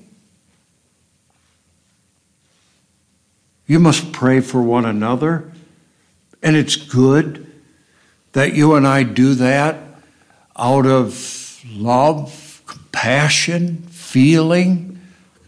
You 3.70 3.80
must 3.80 4.12
pray 4.12 4.40
for 4.42 4.64
one 4.64 4.84
another. 4.84 5.52
And 6.42 6.56
it's 6.56 6.76
good 6.76 7.46
that 8.32 8.56
you 8.56 8.74
and 8.74 8.88
I 8.88 9.04
do 9.04 9.36
that 9.36 9.78
out 10.58 10.88
of 10.88 11.64
love, 11.76 12.64
compassion, 12.66 13.84
feeling, 13.92 15.00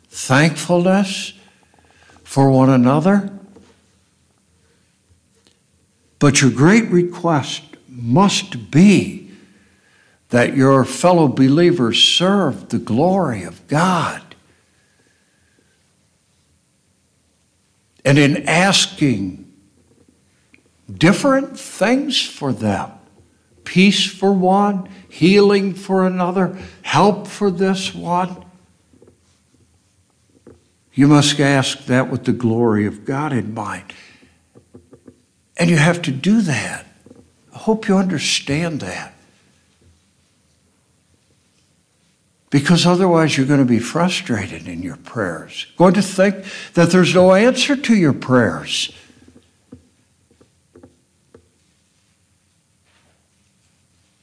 thankfulness 0.09 1.33
for 2.23 2.51
one 2.51 2.69
another. 2.69 3.31
But 6.19 6.43
your 6.43 6.51
great 6.51 6.89
request 6.89 7.63
must 7.89 8.69
be 8.69 9.31
that 10.29 10.55
your 10.55 10.85
fellow 10.85 11.27
believers 11.27 11.97
serve 12.03 12.69
the 12.69 12.77
glory 12.77 13.41
of 13.41 13.67
God. 13.67 14.30
And 18.03 18.17
in 18.17 18.47
asking 18.47 19.51
different 20.91 21.59
things 21.59 22.21
for 22.21 22.51
them 22.51 22.91
peace 23.63 24.05
for 24.05 24.33
one, 24.33 24.89
healing 25.07 25.73
for 25.73 26.05
another, 26.05 26.57
help 26.81 27.25
for 27.25 27.49
this 27.49 27.95
one. 27.95 28.43
You 30.93 31.07
must 31.07 31.39
ask 31.39 31.85
that 31.85 32.09
with 32.09 32.25
the 32.25 32.33
glory 32.33 32.85
of 32.85 33.05
God 33.05 33.31
in 33.31 33.53
mind. 33.53 33.93
And 35.55 35.69
you 35.69 35.77
have 35.77 36.01
to 36.01 36.11
do 36.11 36.41
that. 36.41 36.85
I 37.53 37.59
hope 37.59 37.87
you 37.87 37.95
understand 37.95 38.81
that. 38.81 39.10
Because 42.51 42.85
otherwise, 42.85 43.37
you're 43.37 43.47
going 43.47 43.61
to 43.61 43.65
be 43.65 43.79
frustrated 43.79 44.67
in 44.67 44.83
your 44.83 44.97
prayers, 44.97 45.67
going 45.77 45.93
to 45.93 46.01
think 46.01 46.35
that 46.73 46.91
there's 46.91 47.15
no 47.15 47.33
answer 47.33 47.77
to 47.77 47.95
your 47.95 48.11
prayers. 48.11 48.93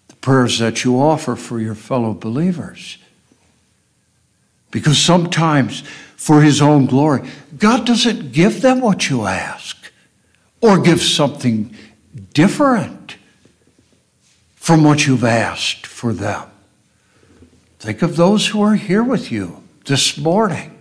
The 0.09 0.17
prayers 0.21 0.59
that 0.59 0.85
you 0.85 1.01
offer 1.01 1.37
for 1.37 1.59
your 1.59 1.75
fellow 1.75 2.13
believers. 2.13 2.99
Because 4.71 4.99
sometimes, 4.99 5.81
for 6.17 6.43
His 6.43 6.61
own 6.61 6.85
glory, 6.85 7.27
God 7.57 7.87
doesn't 7.87 8.33
give 8.33 8.61
them 8.61 8.83
what 8.83 9.09
you 9.09 9.25
ask 9.25 9.91
or 10.61 10.79
give 10.79 11.01
something 11.01 11.75
different 12.35 13.17
from 14.55 14.85
what 14.85 15.07
you've 15.07 15.25
asked 15.25 15.87
for 15.87 16.13
them. 16.13 16.51
Think 17.79 18.03
of 18.03 18.17
those 18.17 18.49
who 18.49 18.61
are 18.61 18.75
here 18.75 19.03
with 19.03 19.31
you 19.31 19.63
this 19.85 20.19
morning. 20.19 20.77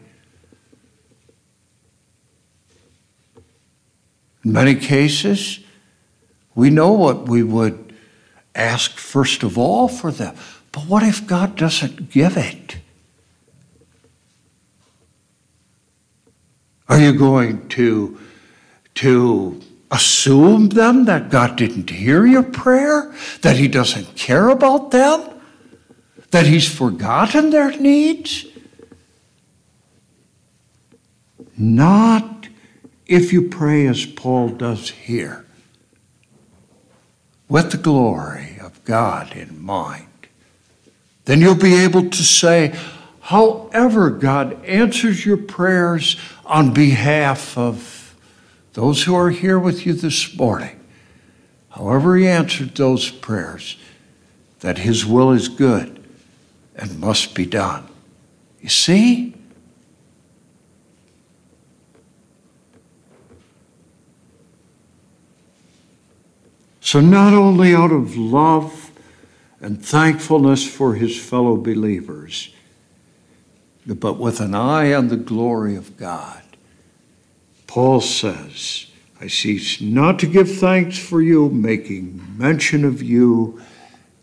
In 4.43 4.51
many 4.51 4.75
cases, 4.75 5.59
we 6.55 6.69
know 6.69 6.91
what 6.93 7.27
we 7.27 7.43
would 7.43 7.93
ask 8.55 8.97
first 8.97 9.43
of 9.43 9.57
all 9.57 9.87
for 9.87 10.11
them. 10.11 10.35
But 10.71 10.85
what 10.85 11.03
if 11.03 11.27
God 11.27 11.55
doesn't 11.55 12.09
give 12.09 12.35
it? 12.35 12.77
Are 16.89 16.99
you 16.99 17.13
going 17.13 17.67
to, 17.69 18.19
to 18.95 19.61
assume 19.91 20.69
then 20.69 21.05
that 21.05 21.29
God 21.29 21.57
didn't 21.57 21.89
hear 21.89 22.25
your 22.25 22.43
prayer? 22.43 23.13
That 23.41 23.57
He 23.57 23.67
doesn't 23.67 24.15
care 24.15 24.49
about 24.49 24.91
them? 24.91 25.36
That 26.37 26.45
He's 26.45 26.71
forgotten 26.71 27.49
their 27.49 27.71
needs? 27.79 28.45
Not 31.57 32.47
if 33.07 33.33
you 33.33 33.49
pray 33.49 33.87
as 33.87 34.05
Paul 34.05 34.49
does 34.49 34.91
here, 34.91 35.47
with 37.49 37.71
the 37.71 37.79
glory 37.79 38.59
of 38.61 38.85
God 38.85 39.35
in 39.35 39.59
mind. 39.59 40.27
Then 41.25 41.41
you'll 41.41 41.55
be 41.55 41.73
able 41.73 42.07
to 42.07 42.23
say, 42.23 42.75
however, 43.19 44.11
God 44.11 44.63
answers 44.63 45.25
your 45.25 45.37
prayers 45.37 46.17
on 46.45 46.71
behalf 46.71 47.57
of 47.57 48.15
those 48.73 49.05
who 49.05 49.15
are 49.15 49.31
here 49.31 49.57
with 49.57 49.87
you 49.87 49.93
this 49.93 50.37
morning, 50.37 50.79
however 51.69 52.15
He 52.15 52.27
answered 52.27 52.75
those 52.75 53.09
prayers, 53.09 53.75
that 54.59 54.77
His 54.77 55.03
will 55.03 55.31
is 55.31 55.47
good 55.47 55.96
and 56.77 56.99
must 56.99 57.33
be 57.33 57.45
done. 57.45 57.87
You 58.61 58.69
see? 58.69 59.33
So, 66.79 67.01
not 67.01 67.33
only 67.33 67.75
out 67.75 67.91
of 67.91 68.15
love 68.15 68.91
and 69.59 69.83
thankfulness 69.83 70.65
for 70.65 70.95
his 70.95 71.19
fellow 71.19 71.57
believers, 71.57 72.53
but 73.85 74.13
with 74.13 74.39
an 74.39 74.55
eye 74.55 74.93
on 74.93 75.09
the 75.09 75.17
glory 75.17 75.75
of 75.75 75.97
God, 75.97 76.41
Paul 77.65 77.99
says, 77.99 78.87
I 79.19 79.27
cease 79.27 79.81
not 79.81 80.19
to 80.19 80.27
give 80.27 80.49
thanks 80.49 80.97
for 80.97 81.21
you, 81.21 81.49
making 81.49 82.37
mention 82.37 82.85
of 82.85 83.01
you 83.01 83.61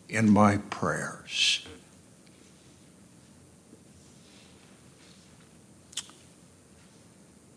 in 0.08 0.30
my 0.30 0.58
prayers. 0.70 1.66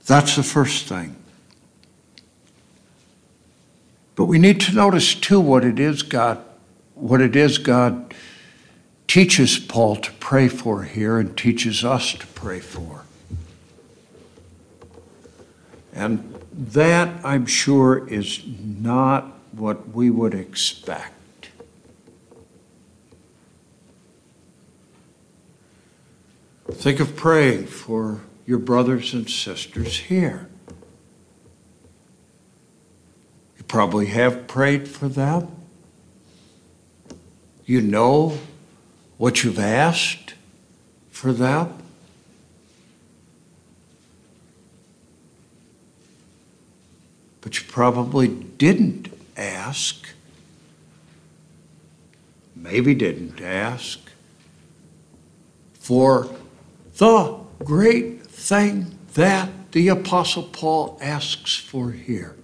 That's 0.08 0.38
the 0.38 0.44
first 0.44 0.88
thing. 0.88 1.16
But 4.16 4.26
we 4.26 4.40
need 4.40 4.60
to 4.62 4.74
notice 4.74 5.14
too 5.14 5.40
what 5.40 5.64
it 5.64 5.80
is 5.80 6.02
God 6.02 6.44
what 6.96 7.22
it 7.22 7.36
is 7.36 7.60
God 7.60 8.16
teaches 9.08 9.60
Paul 9.60 9.98
to 9.98 10.12
pray 10.14 10.48
for 10.48 10.84
here 10.84 11.20
and 11.20 11.38
teaches 11.38 11.84
us 11.86 12.14
to 12.14 12.26
pray 12.28 12.60
for. 12.60 13.04
And 15.94 16.44
that, 16.52 17.24
I'm 17.24 17.46
sure, 17.46 18.08
is 18.08 18.44
not 18.48 19.26
what 19.52 19.90
we 19.90 20.10
would 20.10 20.34
expect. 20.34 21.50
Think 26.72 27.00
of 27.00 27.16
praying 27.16 27.68
for 27.68 28.22
your 28.48 28.58
brothers 28.58 29.14
and 29.14 29.30
sisters 29.30 29.96
here. 30.00 30.50
You 33.58 33.64
probably 33.68 34.08
have 34.08 34.48
prayed 34.48 34.88
for 34.88 35.08
them. 35.08 35.52
You 37.66 37.82
know 37.82 38.40
what 39.18 39.44
you've 39.44 39.60
asked 39.60 40.34
for 41.12 41.32
them. 41.32 41.78
but 47.48 47.62
you 47.62 47.66
probably 47.70 48.28
didn't 48.28 49.08
ask, 49.38 50.10
maybe 52.54 52.94
didn't 52.94 53.40
ask, 53.40 54.00
for 55.74 56.30
the 56.98 57.40
great 57.64 58.17
thing 58.38 58.98
that 59.16 59.50
the 59.72 59.88
Apostle 59.90 60.44
Paul 60.44 60.98
asks 61.02 61.56
for 61.56 61.92
here. 61.92 62.36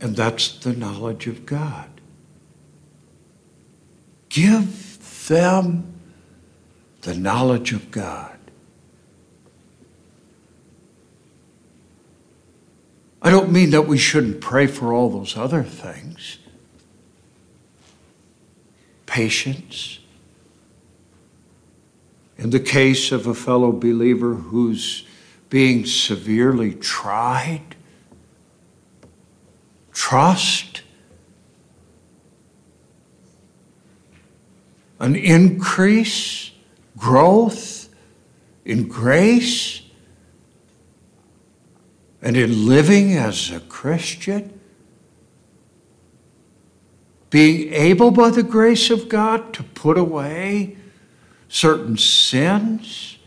And 0.00 0.16
that's 0.16 0.58
the 0.58 0.72
knowledge 0.72 1.26
of 1.26 1.46
God. 1.46 1.88
Give 4.28 5.26
them 5.28 5.94
the 7.02 7.14
knowledge 7.14 7.72
of 7.72 7.90
God. 7.90 8.36
I 13.22 13.30
don't 13.30 13.50
mean 13.50 13.70
that 13.70 13.82
we 13.82 13.98
shouldn't 13.98 14.40
pray 14.40 14.66
for 14.66 14.92
all 14.92 15.10
those 15.10 15.36
other 15.36 15.62
things 15.62 16.38
patience. 19.08 19.97
In 22.38 22.50
the 22.50 22.60
case 22.60 23.10
of 23.10 23.26
a 23.26 23.34
fellow 23.34 23.72
believer 23.72 24.34
who's 24.34 25.04
being 25.50 25.84
severely 25.84 26.72
tried, 26.72 27.74
trust, 29.92 30.82
an 35.00 35.16
increase, 35.16 36.52
growth 36.96 37.88
in 38.64 38.86
grace 38.86 39.82
and 42.22 42.36
in 42.36 42.66
living 42.66 43.14
as 43.14 43.50
a 43.50 43.60
Christian, 43.60 44.60
being 47.30 47.72
able 47.72 48.10
by 48.10 48.30
the 48.30 48.42
grace 48.42 48.90
of 48.90 49.08
God 49.08 49.52
to 49.54 49.62
put 49.62 49.98
away 49.98 50.77
certain 51.48 51.96
sins 51.96 53.18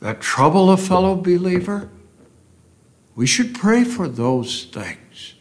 that 0.00 0.20
trouble 0.20 0.70
a 0.70 0.76
fellow 0.76 1.14
believer, 1.14 1.88
we 3.14 3.26
should 3.26 3.54
pray 3.54 3.84
for 3.84 4.08
those 4.08 4.64
things. 4.64 5.34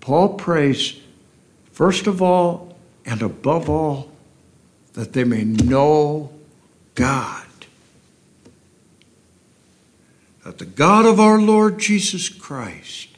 Paul 0.00 0.34
prays, 0.34 0.96
first 1.72 2.06
of 2.06 2.20
all 2.20 2.76
and 3.04 3.22
above 3.22 3.68
all, 3.68 4.10
that 4.94 5.12
they 5.12 5.24
may 5.24 5.44
know 5.44 6.32
God. 6.94 7.46
That 10.44 10.58
the 10.58 10.64
God 10.64 11.06
of 11.06 11.20
our 11.20 11.40
Lord 11.40 11.78
Jesus 11.78 12.28
Christ, 12.28 13.08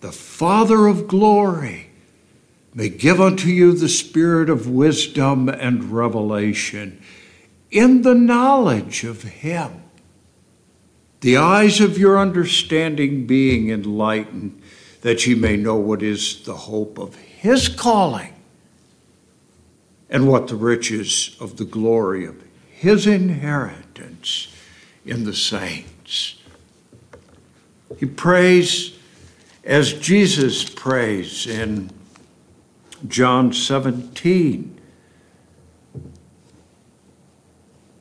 the 0.00 0.12
Father 0.12 0.86
of 0.86 1.08
glory, 1.08 1.91
may 2.74 2.88
give 2.88 3.20
unto 3.20 3.48
you 3.48 3.72
the 3.72 3.88
spirit 3.88 4.48
of 4.48 4.68
wisdom 4.68 5.48
and 5.48 5.92
revelation 5.92 7.02
in 7.70 8.02
the 8.02 8.14
knowledge 8.14 9.04
of 9.04 9.22
Him, 9.22 9.82
the 11.20 11.36
eyes 11.36 11.80
of 11.80 11.98
your 11.98 12.18
understanding 12.18 13.26
being 13.26 13.70
enlightened, 13.70 14.60
that 15.02 15.26
ye 15.26 15.34
may 15.34 15.56
know 15.56 15.76
what 15.76 16.02
is 16.02 16.42
the 16.44 16.54
hope 16.54 16.98
of 16.98 17.16
His 17.16 17.68
calling 17.68 18.34
and 20.08 20.28
what 20.28 20.48
the 20.48 20.56
riches 20.56 21.36
of 21.40 21.56
the 21.56 21.64
glory 21.64 22.24
of 22.26 22.42
His 22.70 23.06
inheritance 23.06 24.54
in 25.04 25.24
the 25.24 25.34
saints. 25.34 26.36
He 27.98 28.06
prays 28.06 28.96
as 29.64 29.92
Jesus 29.92 30.64
prays 30.64 31.46
in 31.46 31.90
John 33.08 33.52
17. 33.52 34.80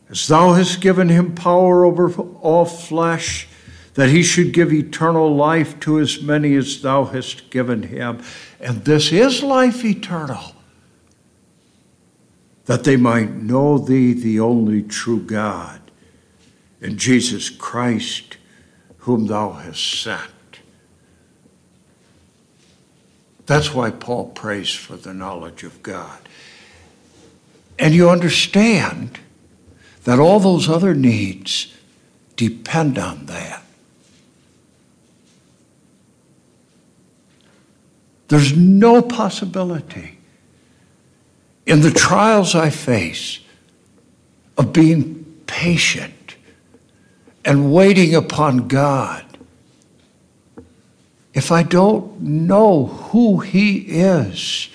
As 0.10 0.28
thou 0.28 0.54
hast 0.54 0.82
given 0.82 1.10
him 1.10 1.36
power 1.36 1.86
over 1.86 2.12
all 2.42 2.66
flesh, 2.66 3.48
that 3.94 4.10
he 4.10 4.24
should 4.24 4.54
give 4.54 4.72
eternal 4.72 5.34
life 5.36 5.80
to 5.82 6.00
as 6.00 6.22
many 6.22 6.56
as 6.56 6.82
thou 6.82 7.06
hast 7.06 7.50
given 7.50 7.84
him. 7.84 8.22
And 8.60 8.84
this 8.86 9.12
is 9.12 9.44
life 9.44 9.84
eternal, 9.84 10.56
that 12.66 12.84
they 12.84 12.98
might 12.98 13.36
know 13.36 13.78
thee, 13.78 14.14
the 14.14 14.40
only 14.40 14.84
true 14.84 15.22
God, 15.22 15.82
and 16.82 16.98
Jesus 16.98 17.50
Christ, 17.50 18.38
whom 19.00 19.28
thou 19.28 19.52
hast 19.52 20.02
sent. 20.02 20.32
That's 23.52 23.74
why 23.74 23.92
Paul 23.92 24.28
prays 24.30 24.74
for 24.74 24.96
the 24.96 25.14
knowledge 25.14 25.64
of 25.64 25.84
God. 25.84 26.20
And 27.78 27.94
you 27.94 28.10
understand 28.10 29.20
that 30.06 30.20
all 30.20 30.40
those 30.40 30.70
other 30.70 30.96
needs 30.96 31.76
depend 32.38 32.98
on 32.98 33.26
that. 33.26 33.62
There's 38.30 38.56
no 38.56 39.02
possibility 39.02 40.18
in 41.66 41.82
the 41.82 41.92
trials 41.92 42.56
I 42.56 42.70
face 42.70 43.42
of 44.58 44.72
being 44.72 45.26
patient 45.46 46.38
and 47.44 47.74
waiting 47.74 48.16
upon 48.16 48.70
God 48.70 49.31
if 51.34 51.52
I 51.52 51.64
don't 51.64 52.22
know 52.22 52.86
who 52.86 53.40
He 53.40 53.78
is 53.78 54.70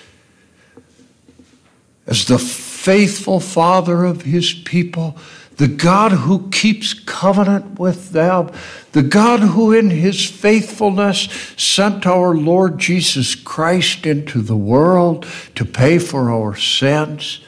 as 2.07 2.25
the 2.25 2.39
faithful 2.39 3.39
Father 3.39 4.05
of 4.05 4.23
His 4.23 4.53
people, 4.53 5.17
the 5.57 5.67
God 5.67 6.11
who 6.11 6.49
keeps 6.49 6.93
covenant 6.93 7.79
with 7.79 8.11
them, 8.11 8.51
the 8.91 9.03
God 9.03 9.41
who 9.41 9.73
in 9.73 9.89
His 9.89 10.25
faithfulness 10.25 11.27
sent 11.57 12.05
our 12.05 12.33
Lord 12.35 12.79
Jesus 12.79 13.35
Christ 13.35 14.05
into 14.05 14.41
the 14.41 14.55
world 14.55 15.27
to 15.55 15.65
pay 15.65 15.97
for 15.99 16.31
our 16.31 16.55
sins. 16.55 17.41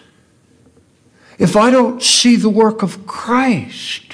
If 1.37 1.55
I 1.55 1.71
don't 1.71 2.03
see 2.03 2.35
the 2.35 2.49
work 2.49 2.83
of 2.83 3.07
Christ, 3.07 4.08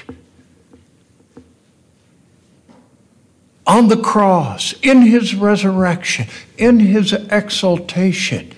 on 3.66 3.88
the 3.88 3.96
cross, 3.96 4.74
in 4.82 5.02
his 5.02 5.34
resurrection, 5.34 6.26
in 6.56 6.78
his 6.78 7.12
exaltation, 7.12 8.52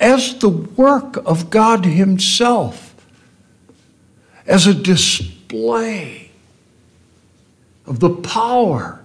as 0.00 0.38
the 0.38 0.48
work 0.48 1.18
of 1.26 1.50
God 1.50 1.84
Himself, 1.84 2.94
as 4.46 4.66
a 4.66 4.74
display 4.74 6.30
of 7.86 8.00
the 8.00 8.10
power 8.10 9.00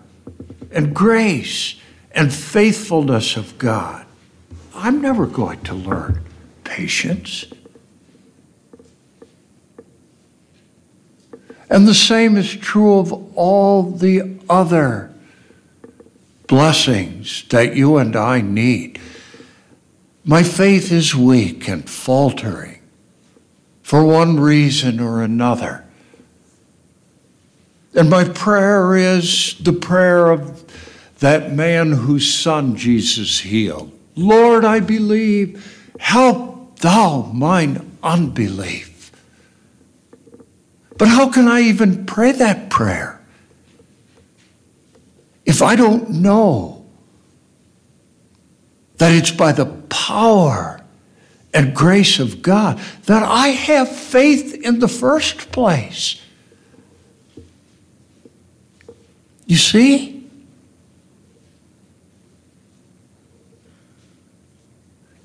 and 0.71 0.95
grace 0.95 1.75
and 2.11 2.33
faithfulness 2.33 3.35
of 3.35 3.57
God. 3.57 4.05
I'm 4.73 5.01
never 5.01 5.25
going 5.27 5.61
to 5.63 5.73
learn 5.73 6.23
patience. 6.63 7.45
And 11.69 11.87
the 11.87 11.93
same 11.93 12.37
is 12.37 12.55
true 12.55 12.99
of 12.99 13.11
all 13.37 13.83
the 13.83 14.39
other 14.49 15.11
blessings 16.47 17.43
that 17.49 17.75
you 17.75 17.97
and 17.97 18.15
I 18.15 18.41
need. 18.41 18.99
My 20.23 20.43
faith 20.43 20.91
is 20.91 21.15
weak 21.15 21.67
and 21.67 21.89
faltering 21.89 22.81
for 23.83 24.03
one 24.03 24.39
reason 24.39 24.99
or 24.99 25.21
another. 25.21 25.85
And 27.93 28.09
my 28.09 28.23
prayer 28.23 28.95
is 28.95 29.55
the 29.59 29.73
prayer 29.73 30.31
of 30.31 30.65
that 31.19 31.53
man 31.53 31.91
whose 31.91 32.33
son 32.33 32.75
Jesus 32.75 33.39
healed. 33.39 33.91
Lord, 34.15 34.65
I 34.65 34.79
believe, 34.79 35.93
help 35.99 36.79
thou 36.79 37.31
mine 37.33 37.97
unbelief. 38.03 39.11
But 40.97 41.09
how 41.09 41.29
can 41.29 41.47
I 41.47 41.61
even 41.61 42.05
pray 42.05 42.31
that 42.31 42.69
prayer 42.69 43.14
if 45.45 45.61
I 45.61 45.75
don't 45.75 46.09
know 46.09 46.85
that 48.97 49.11
it's 49.11 49.31
by 49.31 49.51
the 49.51 49.65
power 49.65 50.81
and 51.53 51.75
grace 51.75 52.19
of 52.19 52.41
God 52.41 52.79
that 53.05 53.23
I 53.23 53.49
have 53.49 53.89
faith 53.89 54.53
in 54.53 54.79
the 54.79 54.87
first 54.87 55.51
place. 55.51 56.21
You 59.45 59.57
see? 59.57 60.27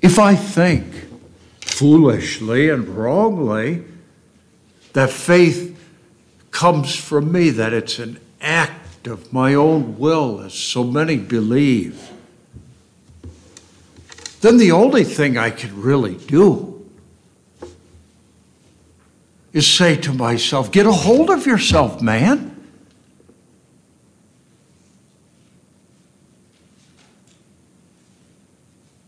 If 0.01 0.17
I 0.19 0.35
think 0.35 0.85
foolishly 1.61 2.69
and 2.69 2.87
wrongly 2.87 3.83
that 4.93 5.09
faith 5.09 5.77
comes 6.51 6.95
from 6.95 7.31
me, 7.31 7.49
that 7.51 7.73
it's 7.73 7.99
an 7.99 8.19
act 8.41 8.80
of 9.07 9.31
my 9.33 9.53
own 9.53 9.97
will, 9.97 10.41
as 10.41 10.53
so 10.53 10.83
many 10.83 11.17
believe, 11.17 12.11
then 14.41 14.57
the 14.57 14.71
only 14.71 15.03
thing 15.03 15.37
I 15.37 15.51
can 15.51 15.79
really 15.79 16.15
do 16.15 16.89
is 19.53 19.67
say 19.67 19.95
to 19.97 20.13
myself, 20.13 20.71
get 20.71 20.85
a 20.85 20.91
hold 20.91 21.29
of 21.29 21.45
yourself, 21.45 22.01
man. 22.01 22.47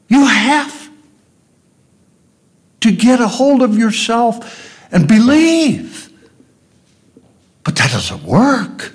You 0.08 0.26
have 0.26 0.90
to 2.82 2.92
get 2.92 3.20
a 3.20 3.28
hold 3.28 3.64
of 3.64 3.78
yourself 3.78 4.88
and 4.92 5.08
believe. 5.08 6.12
But 7.64 7.78
that 7.78 7.92
doesn't 7.92 8.24
work. 8.24 8.94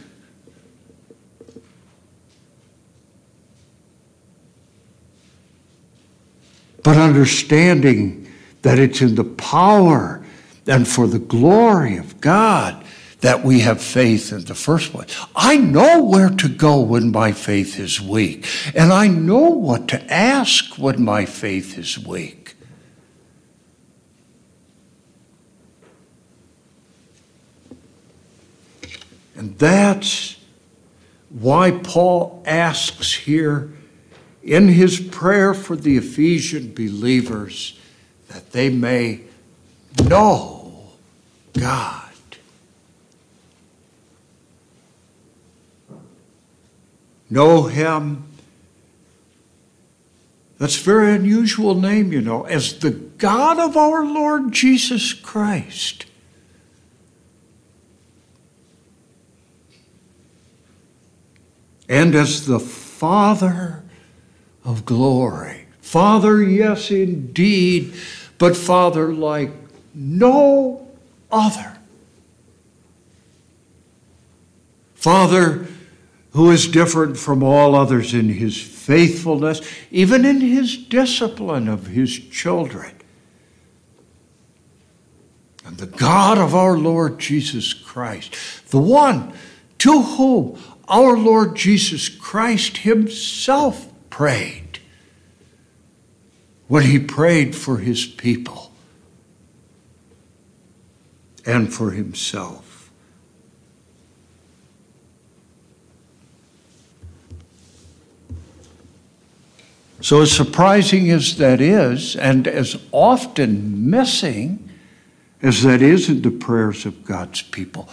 But 6.88 6.96
understanding 6.96 8.26
that 8.62 8.78
it's 8.78 9.02
in 9.02 9.14
the 9.14 9.22
power 9.22 10.24
and 10.66 10.88
for 10.88 11.06
the 11.06 11.18
glory 11.18 11.98
of 11.98 12.18
God 12.22 12.82
that 13.20 13.44
we 13.44 13.60
have 13.60 13.78
faith 13.78 14.32
in 14.32 14.42
the 14.46 14.54
first 14.54 14.92
place. 14.92 15.14
I 15.36 15.58
know 15.58 16.02
where 16.02 16.30
to 16.30 16.48
go 16.48 16.80
when 16.80 17.12
my 17.12 17.32
faith 17.32 17.78
is 17.78 18.00
weak, 18.00 18.48
and 18.74 18.90
I 18.90 19.06
know 19.06 19.50
what 19.50 19.86
to 19.88 20.02
ask 20.10 20.78
when 20.78 21.04
my 21.04 21.26
faith 21.26 21.76
is 21.76 21.98
weak. 21.98 22.54
And 29.36 29.58
that's 29.58 30.38
why 31.28 31.70
Paul 31.70 32.42
asks 32.46 33.12
here 33.12 33.74
in 34.42 34.68
his 34.68 35.00
prayer 35.00 35.54
for 35.54 35.76
the 35.76 35.96
Ephesian 35.96 36.72
believers 36.74 37.78
that 38.28 38.52
they 38.52 38.70
may 38.70 39.20
know 40.04 40.88
God. 41.52 42.04
Know 47.30 47.64
him. 47.64 48.24
That's 50.58 50.80
a 50.80 50.82
very 50.82 51.14
unusual 51.14 51.74
name, 51.74 52.12
you 52.12 52.20
know, 52.20 52.44
as 52.44 52.78
the 52.78 52.90
God 52.90 53.58
of 53.58 53.76
our 53.76 54.04
Lord 54.04 54.52
Jesus 54.52 55.12
Christ. 55.12 56.06
And 61.88 62.14
as 62.14 62.46
the 62.46 62.58
Father 62.58 63.84
of 64.64 64.84
glory. 64.84 65.66
Father, 65.80 66.42
yes, 66.42 66.90
indeed, 66.90 67.94
but 68.36 68.56
Father 68.56 69.12
like 69.12 69.50
no 69.94 70.88
other. 71.30 71.78
Father, 74.94 75.66
who 76.32 76.50
is 76.50 76.68
different 76.68 77.16
from 77.16 77.42
all 77.42 77.74
others 77.74 78.12
in 78.12 78.28
his 78.28 78.60
faithfulness, 78.60 79.60
even 79.90 80.24
in 80.24 80.40
his 80.40 80.76
discipline 80.76 81.68
of 81.68 81.86
his 81.86 82.18
children. 82.18 82.94
And 85.64 85.78
the 85.78 85.86
God 85.86 86.38
of 86.38 86.54
our 86.54 86.76
Lord 86.78 87.18
Jesus 87.18 87.72
Christ, 87.74 88.34
the 88.70 88.78
one 88.78 89.32
to 89.78 90.02
whom 90.02 90.58
our 90.88 91.16
Lord 91.16 91.56
Jesus 91.56 92.08
Christ 92.08 92.78
himself 92.78 93.92
prayed 94.18 94.80
when 96.66 96.82
he 96.82 96.98
prayed 96.98 97.54
for 97.54 97.78
his 97.78 98.04
people 98.04 98.72
and 101.46 101.72
for 101.72 101.92
himself. 101.92 102.90
So, 110.00 110.22
as 110.22 110.32
surprising 110.32 111.12
as 111.12 111.36
that 111.36 111.60
is, 111.60 112.16
and 112.16 112.48
as 112.48 112.76
often 112.90 113.88
missing 113.88 114.68
as 115.42 115.62
that 115.62 115.80
is 115.80 116.08
in 116.08 116.22
the 116.22 116.32
prayers 116.32 116.84
of 116.84 117.04
God's 117.04 117.42
people, 117.42 117.88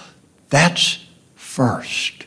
that's 0.49 1.05
first. 1.35 2.24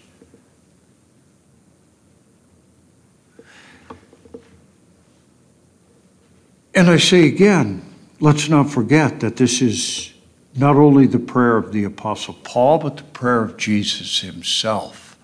And 6.79 6.89
I 6.89 6.97
say 6.97 7.27
again, 7.27 7.83
let's 8.21 8.49
not 8.49 8.71
forget 8.71 9.19
that 9.19 9.35
this 9.35 9.61
is 9.61 10.13
not 10.55 10.77
only 10.77 11.09
the 11.09 11.19
prayer 11.19 11.57
of 11.57 11.73
the 11.73 11.83
Apostle 11.83 12.35
Paul, 12.45 12.79
but 12.79 12.99
the 12.99 13.03
prayer 13.03 13.43
of 13.43 13.57
Jesus 13.57 14.21
himself. 14.21 15.19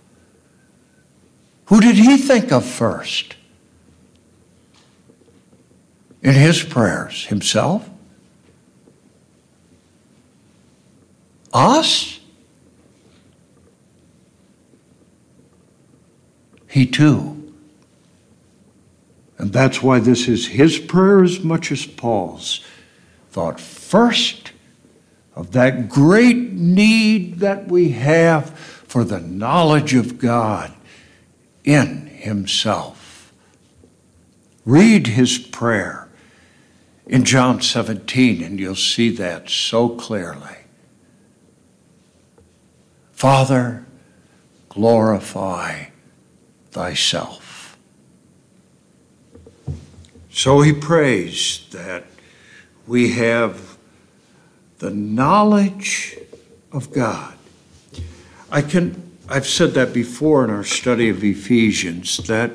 Who 1.66 1.80
did 1.80 1.94
he 1.94 2.16
think 2.16 2.50
of 2.50 2.64
first 2.64 3.36
in 6.24 6.34
his 6.34 6.60
prayers? 6.64 7.26
Himself? 7.26 7.88
Us? 11.52 12.18
He 16.68 16.84
too 16.84 17.43
and 19.44 19.52
that's 19.52 19.82
why 19.82 19.98
this 19.98 20.26
is 20.26 20.46
his 20.46 20.78
prayer 20.78 21.22
as 21.22 21.44
much 21.44 21.70
as 21.70 21.84
Paul's. 21.84 22.64
Thought 23.30 23.60
first 23.60 24.52
of 25.34 25.52
that 25.52 25.90
great 25.90 26.54
need 26.54 27.40
that 27.40 27.68
we 27.68 27.90
have 27.90 28.58
for 28.58 29.04
the 29.04 29.20
knowledge 29.20 29.92
of 29.92 30.16
God 30.16 30.72
in 31.62 32.06
himself. 32.06 33.34
Read 34.64 35.08
his 35.08 35.36
prayer 35.36 36.08
in 37.06 37.26
John 37.26 37.60
17, 37.60 38.42
and 38.42 38.58
you'll 38.58 38.74
see 38.74 39.10
that 39.10 39.50
so 39.50 39.90
clearly. 39.90 40.56
Father, 43.12 43.84
glorify 44.70 45.88
thyself. 46.70 47.43
So 50.34 50.62
he 50.62 50.72
prays 50.72 51.64
that 51.70 52.06
we 52.88 53.12
have 53.12 53.78
the 54.78 54.90
knowledge 54.90 56.18
of 56.72 56.92
God. 56.92 57.34
I 58.50 58.60
can 58.60 59.00
I've 59.28 59.46
said 59.46 59.74
that 59.74 59.94
before 59.94 60.44
in 60.44 60.50
our 60.50 60.64
study 60.64 61.08
of 61.08 61.22
Ephesians 61.22 62.16
that 62.26 62.50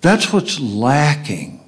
that's 0.00 0.32
what's 0.32 0.58
lacking 0.58 1.60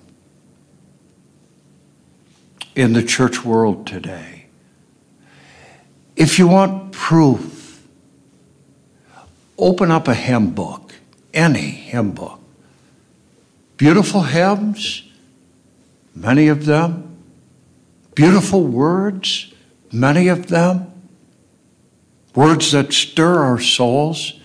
in 2.75 2.95
the 2.95 3.03
church 3.03 3.45
world 3.45 3.87
today. 3.87 4.47
If 6.17 6.39
you 6.39 6.49
want 6.49 6.93
proof, 6.93 7.87
open 9.59 9.91
up 9.91 10.09
a 10.09 10.15
hymn 10.15 10.53
book, 10.53 10.95
any 11.35 11.71
hymn 11.71 12.13
book 12.13 12.41
Beautiful 13.77 14.23
hymns, 14.23 15.05
many 16.15 16.49
of 16.49 16.65
them. 16.65 17.19
Beautiful 18.15 18.65
words, 18.65 19.53
many 19.93 20.29
of 20.29 20.47
them. 20.47 20.93
Words 22.35 22.73
that 22.73 22.93
stir 22.93 23.41
our 23.41 23.61
souls. 23.61 24.41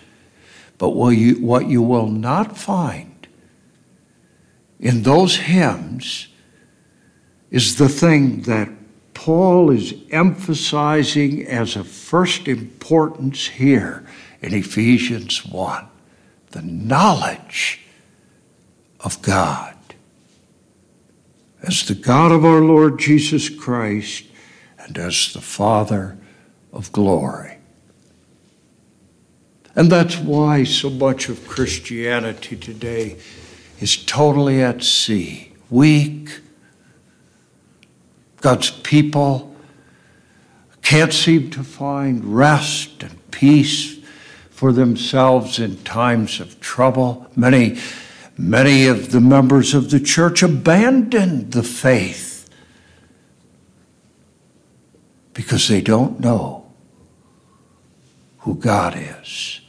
But 0.78 0.89
what 0.89 1.12
you, 1.12 1.36
what 1.36 1.67
you 1.67 1.82
will 1.82 2.08
not 2.08 2.58
find 2.58 3.28
in 4.80 5.04
those 5.04 5.36
hymns 5.36 6.28
is 7.52 7.78
the 7.78 7.88
thing 7.89 8.41
that 8.44 8.70
Paul 9.13 9.70
is 9.70 9.94
emphasizing 10.10 11.46
as 11.46 11.76
of 11.76 11.88
first 11.88 12.48
importance 12.48 13.48
here 13.48 14.04
in 14.41 14.54
Ephesians 14.54 15.46
1 15.46 15.88
the 16.50 16.62
knowledge 16.63 17.81
of 19.04 19.22
God. 19.22 19.76
As 21.64 21.88
the 21.88 21.96
God 21.96 22.32
of 22.32 22.44
our 22.44 22.62
Lord 22.62 23.00
Jesus 23.00 23.50
Christ 23.50 24.26
and 24.80 24.98
as 24.98 25.34
the 25.34 25.42
Father 25.42 26.18
of 26.74 26.92
glory. 26.92 27.58
And 29.76 29.92
that's 29.92 30.18
why 30.18 30.64
so 30.64 30.90
much 30.90 31.30
of 31.30 31.48
Christianity 31.48 32.56
today 32.56 33.18
is 33.80 34.04
totally 34.06 34.62
at 34.62 34.84
sea, 34.84 35.54
weak. 35.70 36.42
God's 38.42 38.70
people 38.70 39.56
can't 40.82 41.14
seem 41.14 41.52
to 41.52 41.64
find 41.64 42.26
rest 42.36 43.04
and 43.04 43.32
peace 43.32 44.00
for 44.50 44.74
themselves 44.74 45.58
in 45.58 45.78
times 45.84 46.40
of 46.40 46.60
trouble. 46.60 47.28
Many 47.36 47.80
Many 48.38 48.88
of 48.88 49.12
the 49.12 49.22
members 49.22 49.74
of 49.74 49.91
the 49.91 50.00
church 50.00 50.41
abandoned 50.41 51.52
the 51.52 51.63
faith 51.63 52.50
because 55.34 55.67
they 55.67 55.82
don't 55.82 56.20
know 56.20 56.66
who 58.39 58.56
God 58.56 58.95
is. 58.97 59.62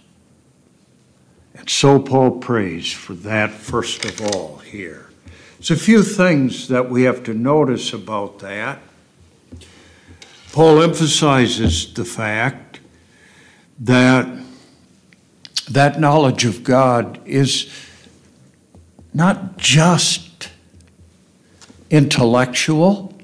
And 1.54 1.68
so 1.68 2.00
Paul 2.00 2.38
prays 2.38 2.92
for 2.92 3.14
that 3.14 3.50
first 3.50 4.04
of 4.04 4.20
all 4.20 4.58
here. 4.58 5.10
There's 5.58 5.70
a 5.70 5.76
few 5.76 6.02
things 6.02 6.68
that 6.68 6.90
we 6.90 7.02
have 7.02 7.22
to 7.24 7.34
notice 7.34 7.92
about 7.92 8.40
that. 8.40 8.80
Paul 10.52 10.82
emphasizes 10.82 11.94
the 11.94 12.04
fact 12.04 12.80
that 13.78 14.28
that 15.70 16.00
knowledge 16.00 16.44
of 16.44 16.64
God 16.64 17.20
is 17.24 17.72
not 19.14 19.56
just 19.58 20.50
intellectual, 21.90 23.14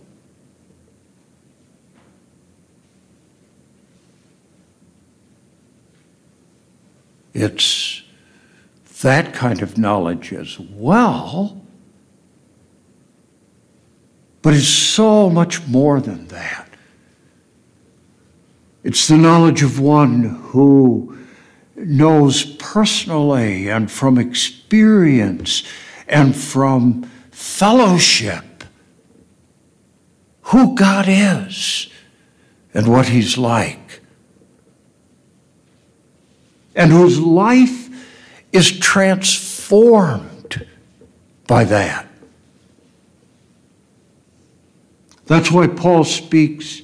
it's 7.33 8.03
that 9.03 9.33
kind 9.33 9.63
of 9.63 9.79
knowledge 9.79 10.33
as 10.33 10.59
well, 10.59 11.61
but 14.43 14.55
it's 14.55 14.69
so 14.69 15.31
much 15.31 15.67
more 15.67 16.01
than 16.01 16.27
that. 16.29 16.69
It's 18.83 19.09
the 19.09 19.17
knowledge 19.17 19.63
of 19.63 19.79
one 19.81 20.23
who 20.23 21.19
knows 21.79 22.45
personally 22.45 23.69
and 23.71 23.91
from 23.91 24.19
experience 24.19 25.63
and 26.09 26.35
from 26.37 27.03
fellowship 27.31 28.45
who 30.43 30.75
God 30.75 31.07
is 31.09 31.89
and 32.73 32.87
what 32.91 33.09
He's 33.09 33.37
like, 33.37 34.01
and 36.75 36.91
whose 36.91 37.21
life 37.21 37.89
is 38.53 38.79
transformed 38.79 40.67
by 41.47 41.65
that. 41.65 42.07
That's 45.27 45.51
why 45.51 45.67
Paul 45.67 46.05
speaks 46.05 46.81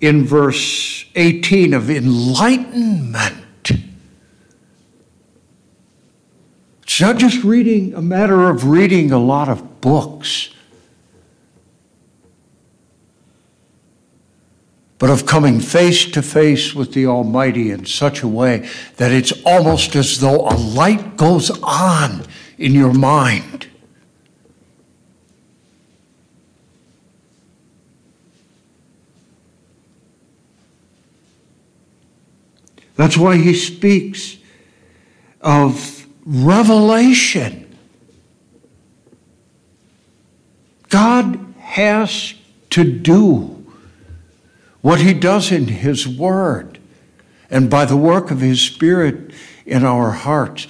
in 0.00 0.24
verse 0.24 1.04
18 1.14 1.74
of 1.74 1.90
enlightenment. 1.90 3.44
It's 6.88 7.02
not 7.02 7.18
just 7.18 7.44
reading, 7.44 7.92
a 7.92 8.00
matter 8.00 8.48
of 8.48 8.64
reading 8.64 9.12
a 9.12 9.18
lot 9.18 9.50
of 9.50 9.82
books, 9.82 10.48
but 14.96 15.10
of 15.10 15.26
coming 15.26 15.60
face 15.60 16.06
to 16.06 16.22
face 16.22 16.74
with 16.74 16.94
the 16.94 17.04
Almighty 17.04 17.70
in 17.70 17.84
such 17.84 18.22
a 18.22 18.26
way 18.26 18.66
that 18.96 19.12
it's 19.12 19.34
almost 19.44 19.94
as 19.96 20.20
though 20.20 20.48
a 20.48 20.56
light 20.56 21.18
goes 21.18 21.50
on 21.62 22.24
in 22.56 22.72
your 22.72 22.94
mind. 22.94 23.66
That's 32.96 33.18
why 33.18 33.36
he 33.36 33.52
speaks 33.52 34.38
of 35.42 35.97
revelation. 36.28 37.64
God 40.90 41.54
has 41.58 42.34
to 42.70 42.84
do 42.84 43.66
what 44.82 45.00
he 45.00 45.14
does 45.14 45.50
in 45.50 45.68
his 45.68 46.06
word 46.06 46.78
and 47.50 47.70
by 47.70 47.86
the 47.86 47.96
work 47.96 48.30
of 48.30 48.40
his 48.40 48.60
spirit 48.60 49.32
in 49.64 49.84
our 49.84 50.10
hearts. 50.10 50.66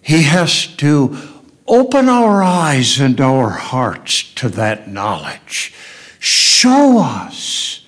He 0.00 0.22
has 0.22 0.66
to 0.76 1.18
open 1.66 2.08
our 2.08 2.42
eyes 2.42 3.00
and 3.00 3.20
our 3.20 3.50
hearts 3.50 4.22
to 4.34 4.48
that 4.50 4.88
knowledge. 4.88 5.74
Show 6.20 6.98
us 6.98 7.84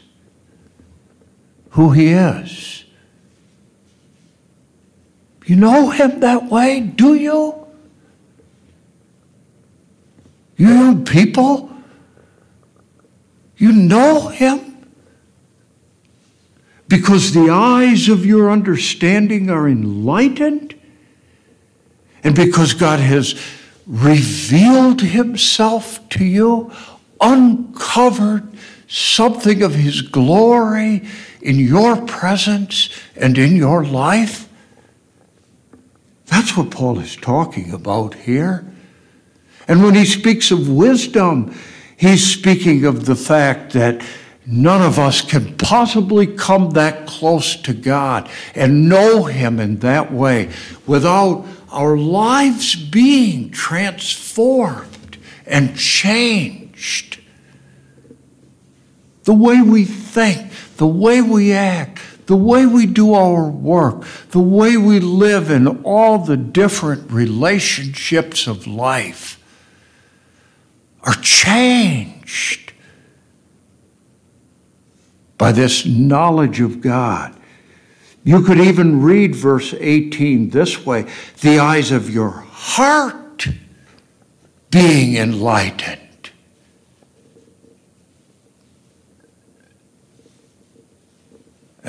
who 1.71 1.91
he 1.93 2.09
is. 2.09 2.72
You 5.47 5.57
know 5.57 5.91
him 5.91 6.21
that 6.21 6.45
way, 6.51 6.81
do 6.81 7.15
you? 7.15 7.67
You 10.57 11.03
people, 11.05 11.71
you 13.57 13.73
know 13.73 14.29
him? 14.29 14.87
Because 16.87 17.33
the 17.33 17.51
eyes 17.51 18.09
of 18.09 18.25
your 18.25 18.51
understanding 18.51 19.51
are 19.51 19.69
enlightened, 19.69 20.75
and 22.23 22.37
because 22.37 22.75
God 22.75 23.01
has 23.01 23.35
revealed 23.87 25.01
himself 25.01 26.09
to 26.11 26.25
you, 26.25 26.71
uncovered 27.21 28.47
something 28.87 29.63
of 29.63 29.75
his 29.75 30.03
glory 30.03 31.03
in 31.41 31.59
your 31.59 31.97
presence 32.03 32.91
and 33.17 33.39
in 33.39 33.57
your 33.57 33.85
life. 33.85 34.49
That's 36.33 36.57
what 36.57 36.71
Paul 36.71 36.99
is 36.99 37.15
talking 37.15 37.73
about 37.73 38.15
here. 38.15 38.65
And 39.69 39.85
when 39.85 39.95
he 39.95 40.07
speaks 40.07 40.51
of 40.51 40.67
wisdom, 40.67 41.55
he's 41.95 42.27
speaking 42.27 42.87
of 42.87 43.05
the 43.05 43.15
fact 43.15 43.75
that 43.75 44.03
none 44.47 44.81
of 44.81 44.99
us 44.99 45.21
can 45.21 45.55
possibly 45.59 46.27
come 46.27 46.71
that 46.71 47.07
close 47.07 47.55
to 47.57 47.75
God 47.75 48.31
and 48.55 48.89
know 48.89 49.25
Him 49.25 49.61
in 49.61 49.81
that 49.81 50.11
way 50.11 50.49
without 50.87 51.47
our 51.71 51.99
lives 51.99 52.77
being 52.77 53.51
transformed 53.51 55.19
and 55.47 55.77
changed. 55.77 57.21
The 59.25 59.35
way 59.35 59.61
we 59.61 59.85
think, 59.85 60.51
the 60.79 60.87
way 60.87 61.21
we 61.21 61.53
act, 61.53 62.01
the 62.27 62.37
way 62.37 62.67
we 62.67 62.87
do 62.87 63.15
our 63.15 63.49
work, 63.49 64.05
the 64.31 64.41
way 64.41 64.77
we 64.77 65.01
live 65.01 65.51
in 65.51 65.67
all 65.85 66.19
the 66.19 66.37
different 66.37 67.11
relationships 67.11 68.47
of 68.47 68.67
life 68.67 69.39
are 71.03 71.15
changed 71.15 72.73
by 75.37 75.51
this 75.51 75.85
knowledge 75.85 76.61
of 76.61 76.81
God. 76.81 77.37
You 78.25 78.43
could 78.43 78.61
even 78.61 79.03
read 79.03 79.35
verse 79.35 79.75
18 79.77 80.51
this 80.51 80.87
way 80.87 81.07
the 81.41 81.59
eyes 81.59 81.91
of 81.91 82.09
your 82.09 82.31
heart 82.31 83.49
being 84.71 85.17
enlightened. 85.17 86.02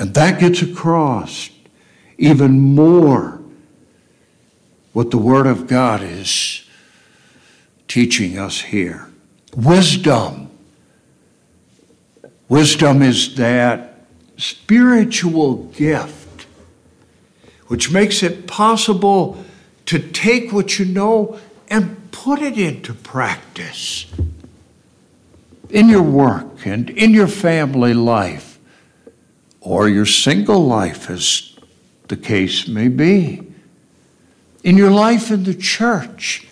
And 0.04 0.12
that 0.12 0.38
gets 0.38 0.60
across 0.60 1.48
even 2.18 2.60
more 2.60 3.40
what 4.92 5.10
the 5.10 5.16
Word 5.16 5.46
of 5.46 5.66
God 5.66 6.02
is 6.02 6.68
teaching 7.88 8.36
us 8.38 8.60
here. 8.60 9.08
Wisdom. 9.56 10.50
Wisdom 12.50 13.00
is 13.00 13.36
that 13.36 14.04
spiritual 14.36 15.54
gift 15.72 16.48
which 17.68 17.90
makes 17.90 18.22
it 18.22 18.46
possible 18.46 19.42
to 19.86 19.98
take 19.98 20.52
what 20.52 20.78
you 20.78 20.84
know 20.84 21.40
and 21.68 22.12
put 22.12 22.42
it 22.42 22.58
into 22.58 22.92
practice 22.92 24.04
in 25.70 25.88
your 25.88 26.02
work 26.02 26.66
and 26.66 26.90
in 26.90 27.14
your 27.14 27.26
family 27.26 27.94
life 27.94 28.53
or 29.64 29.88
your 29.88 30.06
single 30.06 30.64
life, 30.64 31.08
as 31.08 31.56
the 32.08 32.16
case 32.16 32.68
may 32.68 32.86
be. 32.86 33.40
In 34.62 34.76
your 34.76 34.90
life 34.90 35.30
in 35.30 35.44
the 35.44 35.54
church, 35.54 36.46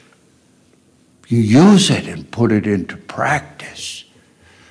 you 1.29 1.39
use 1.39 1.91
it 1.91 2.09
and 2.09 2.31
put 2.31 2.51
it 2.51 2.67
into 2.67 2.97
practice. 2.97 4.05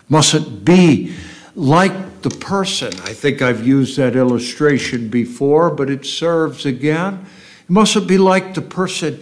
Mustn't 0.09 0.65
be 0.65 1.13
like 1.55 2.23
the 2.23 2.31
person. 2.31 2.93
I 3.03 3.13
think 3.13 3.43
I've 3.43 3.65
used 3.65 3.97
that 3.97 4.15
illustration 4.15 5.09
before, 5.09 5.69
but 5.69 5.89
it 5.89 6.05
serves 6.05 6.65
again. 6.65 7.25
It 7.63 7.69
mustn't 7.69 8.07
be 8.07 8.17
like 8.17 8.55
the 8.55 8.61
person 8.61 9.19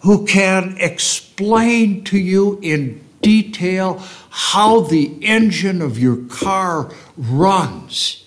who 0.00 0.26
can 0.26 0.76
explain 0.78 2.04
to 2.04 2.18
you 2.18 2.58
in 2.62 3.04
detail 3.20 4.02
how 4.30 4.80
the 4.80 5.18
engine 5.22 5.82
of 5.82 5.98
your 5.98 6.16
car 6.16 6.90
runs 7.16 8.21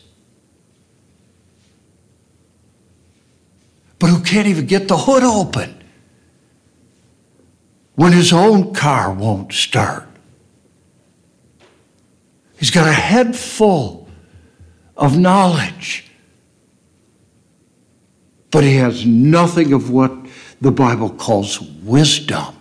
but 4.00 4.08
who 4.10 4.22
can't 4.22 4.48
even 4.48 4.66
get 4.66 4.88
the 4.88 4.98
hood 4.98 5.24
open 5.24 5.84
when 7.96 8.12
his 8.12 8.34
own 8.34 8.74
car 8.74 9.14
won't 9.14 9.54
start. 9.54 10.08
He's 12.58 12.72
got 12.72 12.88
a 12.88 12.94
head 12.94 13.36
full 13.36 14.08
of 14.98 15.18
knowledge, 15.18 16.10
but 18.52 18.64
he 18.64 18.76
has 18.76 19.06
nothing 19.06 19.74
of 19.74 19.90
what 19.90 20.14
the 20.62 20.72
Bible 20.72 21.10
calls 21.10 21.62
wisdom 21.62 22.56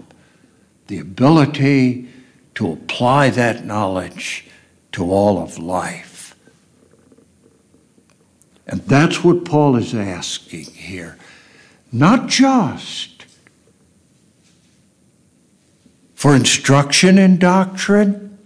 the 0.86 0.98
ability 0.98 2.08
to 2.54 2.72
apply 2.72 3.30
that 3.30 3.64
knowledge 3.64 4.46
to 4.92 5.10
all 5.10 5.42
of 5.42 5.58
life. 5.58 6.13
And 8.66 8.80
that's 8.82 9.22
what 9.22 9.44
Paul 9.44 9.76
is 9.76 9.94
asking 9.94 10.64
here. 10.64 11.18
Not 11.92 12.28
just 12.28 13.26
for 16.14 16.34
instruction 16.34 17.18
in 17.18 17.38
doctrine, 17.38 18.38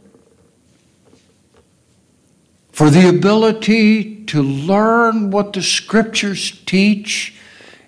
for 2.72 2.90
the 2.90 3.08
ability 3.08 4.24
to 4.26 4.42
learn 4.42 5.30
what 5.30 5.52
the 5.52 5.62
scriptures 5.62 6.62
teach 6.66 7.34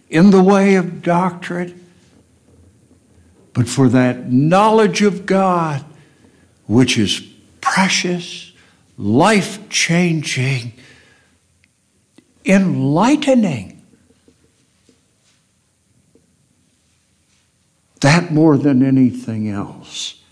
in 0.08 0.30
the 0.30 0.42
way 0.42 0.74
of 0.76 1.02
doctrine, 1.02 1.84
but 3.52 3.68
for 3.68 3.88
that 3.88 4.32
knowledge 4.32 5.02
of 5.02 5.26
God 5.26 5.84
which 6.70 6.96
is 6.96 7.20
precious, 7.60 8.52
life 8.96 9.68
changing, 9.68 10.72
enlightening 12.50 13.80
That 18.00 18.32
more 18.32 18.56
than 18.56 18.82
anything 18.82 19.48
else. 19.48 20.22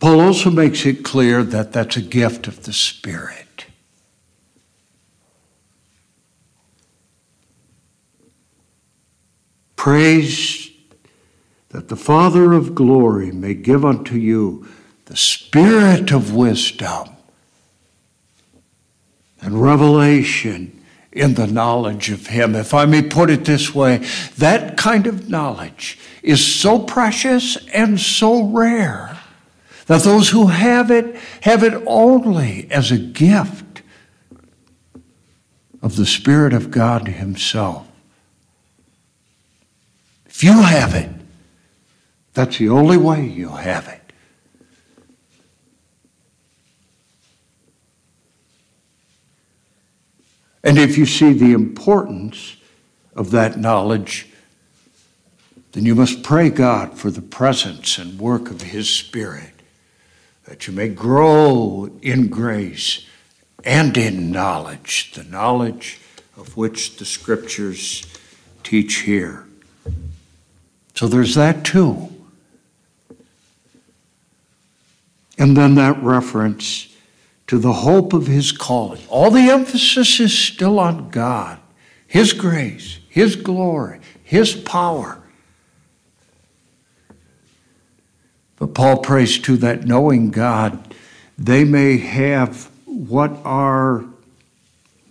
Paul 0.00 0.20
also 0.20 0.50
makes 0.50 0.84
it 0.84 1.04
clear 1.04 1.42
that 1.44 1.72
that's 1.72 1.96
a 1.96 2.02
gift 2.02 2.48
of 2.48 2.64
the 2.64 2.72
Spirit. 2.72 3.66
Prays 9.76 10.70
that 11.68 11.88
the 11.88 11.96
Father 11.96 12.52
of 12.52 12.74
glory 12.74 13.30
may 13.30 13.54
give 13.54 13.84
unto 13.84 14.16
you 14.16 14.66
the 15.06 15.16
spirit 15.16 16.10
of 16.12 16.34
wisdom 16.34 17.08
and 19.42 19.62
revelation 19.62 20.76
in 21.12 21.34
the 21.34 21.46
knowledge 21.46 22.10
of 22.10 22.28
Him. 22.28 22.54
If 22.54 22.72
I 22.72 22.86
may 22.86 23.02
put 23.02 23.30
it 23.30 23.44
this 23.44 23.74
way, 23.74 23.98
that 24.38 24.76
kind 24.76 25.06
of 25.06 25.28
knowledge 25.28 25.98
is 26.22 26.44
so 26.44 26.78
precious 26.78 27.56
and 27.68 27.98
so 28.00 28.44
rare 28.44 29.18
that 29.86 30.02
those 30.02 30.30
who 30.30 30.46
have 30.48 30.90
it 30.90 31.16
have 31.42 31.64
it 31.64 31.82
only 31.86 32.70
as 32.70 32.92
a 32.92 32.98
gift 32.98 33.82
of 35.82 35.96
the 35.96 36.06
Spirit 36.06 36.52
of 36.52 36.70
God 36.70 37.08
Himself. 37.08 37.88
If 40.26 40.44
you 40.44 40.62
have 40.62 40.94
it, 40.94 41.10
that's 42.34 42.58
the 42.58 42.68
only 42.68 42.96
way 42.96 43.26
you'll 43.26 43.56
have 43.56 43.88
it. 43.88 43.99
And 50.62 50.78
if 50.78 50.98
you 50.98 51.06
see 51.06 51.32
the 51.32 51.52
importance 51.52 52.56
of 53.14 53.30
that 53.30 53.58
knowledge, 53.58 54.28
then 55.72 55.86
you 55.86 55.94
must 55.94 56.22
pray 56.22 56.50
God 56.50 56.98
for 56.98 57.10
the 57.10 57.22
presence 57.22 57.98
and 57.98 58.18
work 58.18 58.50
of 58.50 58.62
His 58.62 58.88
Spirit, 58.88 59.52
that 60.44 60.66
you 60.66 60.72
may 60.72 60.88
grow 60.88 61.90
in 62.02 62.28
grace 62.28 63.06
and 63.64 63.96
in 63.96 64.30
knowledge, 64.30 65.12
the 65.12 65.24
knowledge 65.24 66.00
of 66.36 66.56
which 66.56 66.96
the 66.96 67.04
Scriptures 67.04 68.04
teach 68.62 68.96
here. 68.96 69.46
So 70.94 71.08
there's 71.08 71.34
that 71.36 71.64
too. 71.64 72.08
And 75.38 75.56
then 75.56 75.76
that 75.76 76.02
reference 76.02 76.89
to 77.50 77.58
the 77.58 77.72
hope 77.72 78.12
of 78.12 78.28
his 78.28 78.52
calling. 78.52 79.02
All 79.08 79.28
the 79.32 79.50
emphasis 79.50 80.20
is 80.20 80.38
still 80.38 80.78
on 80.78 81.10
God, 81.10 81.58
his 82.06 82.32
grace, 82.32 83.00
his 83.08 83.34
glory, 83.34 83.98
his 84.22 84.54
power. 84.54 85.20
But 88.54 88.72
Paul 88.72 88.98
prays 88.98 89.36
too 89.36 89.56
that 89.56 89.84
knowing 89.84 90.30
God, 90.30 90.94
they 91.36 91.64
may 91.64 91.96
have 91.98 92.70
what 92.84 93.32
are, 93.44 94.04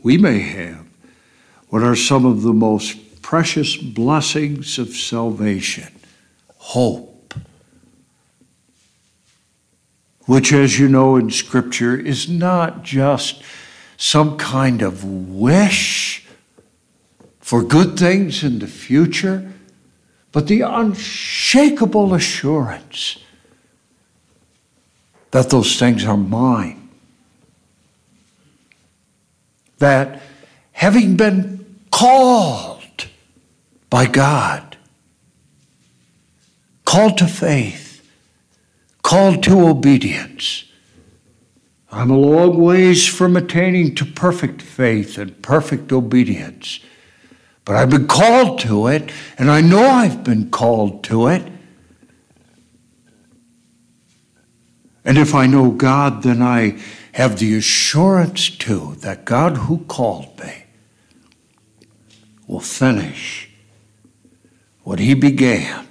we 0.02 0.18
may 0.18 0.40
have, 0.40 0.86
what 1.68 1.84
are 1.84 1.94
some 1.94 2.26
of 2.26 2.44
the 2.44 2.54
most 2.54 3.22
precious 3.22 3.76
blessings 3.76 4.80
of 4.80 4.96
salvation 4.96 5.92
hope 6.56 7.09
which, 10.30 10.54
as 10.54 10.78
you 10.78 10.88
know 10.88 11.16
in 11.16 11.32
Scripture, 11.32 11.98
is 11.98 12.30
not 12.30 12.84
just 12.84 13.42
some 13.98 14.38
kind 14.38 14.84
of 14.84 15.04
wish 15.04 16.24
for 17.40 17.64
good 17.64 17.98
things 17.98 18.44
in 18.44 18.60
the 18.60 18.68
future, 18.68 19.52
but 20.32 20.46
the 20.46 20.62
unshakable 20.62 22.14
assurance 22.14 23.18
that 25.32 25.50
those 25.50 25.80
things 25.80 26.06
are 26.06 26.16
mine. 26.16 26.90
That 29.80 30.22
having 30.74 31.18
been 31.18 31.80
called 31.90 33.08
by 33.90 34.06
God, 34.06 34.78
called 36.86 37.18
to 37.18 37.26
faith, 37.26 37.89
called 39.10 39.42
to 39.42 39.68
obedience. 39.68 40.66
I'm 41.92 42.12
a 42.12 42.16
long 42.16 42.62
ways 42.62 43.08
from 43.08 43.36
attaining 43.36 43.96
to 43.96 44.06
perfect 44.06 44.62
faith 44.62 45.18
and 45.18 45.42
perfect 45.42 45.92
obedience. 45.92 46.80
But 47.66 47.76
I've 47.76 47.90
been 47.90 48.06
called 48.06 48.60
to 48.60 48.86
it, 48.86 49.12
and 49.40 49.50
I 49.50 49.62
know 49.62 49.84
I've 49.84 50.24
been 50.24 50.52
called 50.52 51.04
to 51.06 51.26
it. 51.26 51.42
And 55.04 55.18
if 55.18 55.34
I 55.34 55.48
know 55.48 55.72
God, 55.72 56.22
then 56.22 56.44
I 56.44 56.80
have 57.14 57.40
the 57.40 57.58
assurance 57.58 58.52
too 58.52 58.94
that 59.00 59.26
God 59.26 59.58
who 59.58 59.80
called 59.86 60.40
me 60.40 60.66
will 62.46 62.60
finish 62.60 63.50
what 64.84 65.00
he 65.00 65.16
began 65.16 65.89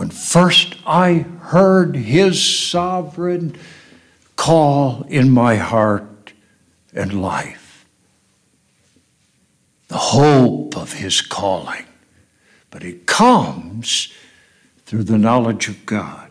when 0.00 0.08
first 0.08 0.76
I 0.86 1.26
heard 1.42 1.94
his 1.94 2.42
sovereign 2.42 3.54
call 4.34 5.04
in 5.10 5.28
my 5.28 5.56
heart 5.56 6.32
and 6.94 7.20
life. 7.20 7.84
The 9.88 9.98
hope 9.98 10.74
of 10.74 10.94
his 10.94 11.20
calling. 11.20 11.84
But 12.70 12.82
it 12.82 13.04
comes 13.04 14.10
through 14.86 15.04
the 15.04 15.18
knowledge 15.18 15.68
of 15.68 15.84
God 15.84 16.30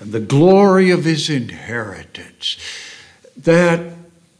and 0.00 0.12
the 0.12 0.20
glory 0.20 0.88
of 0.88 1.04
his 1.04 1.28
inheritance. 1.28 2.56
That 3.36 3.92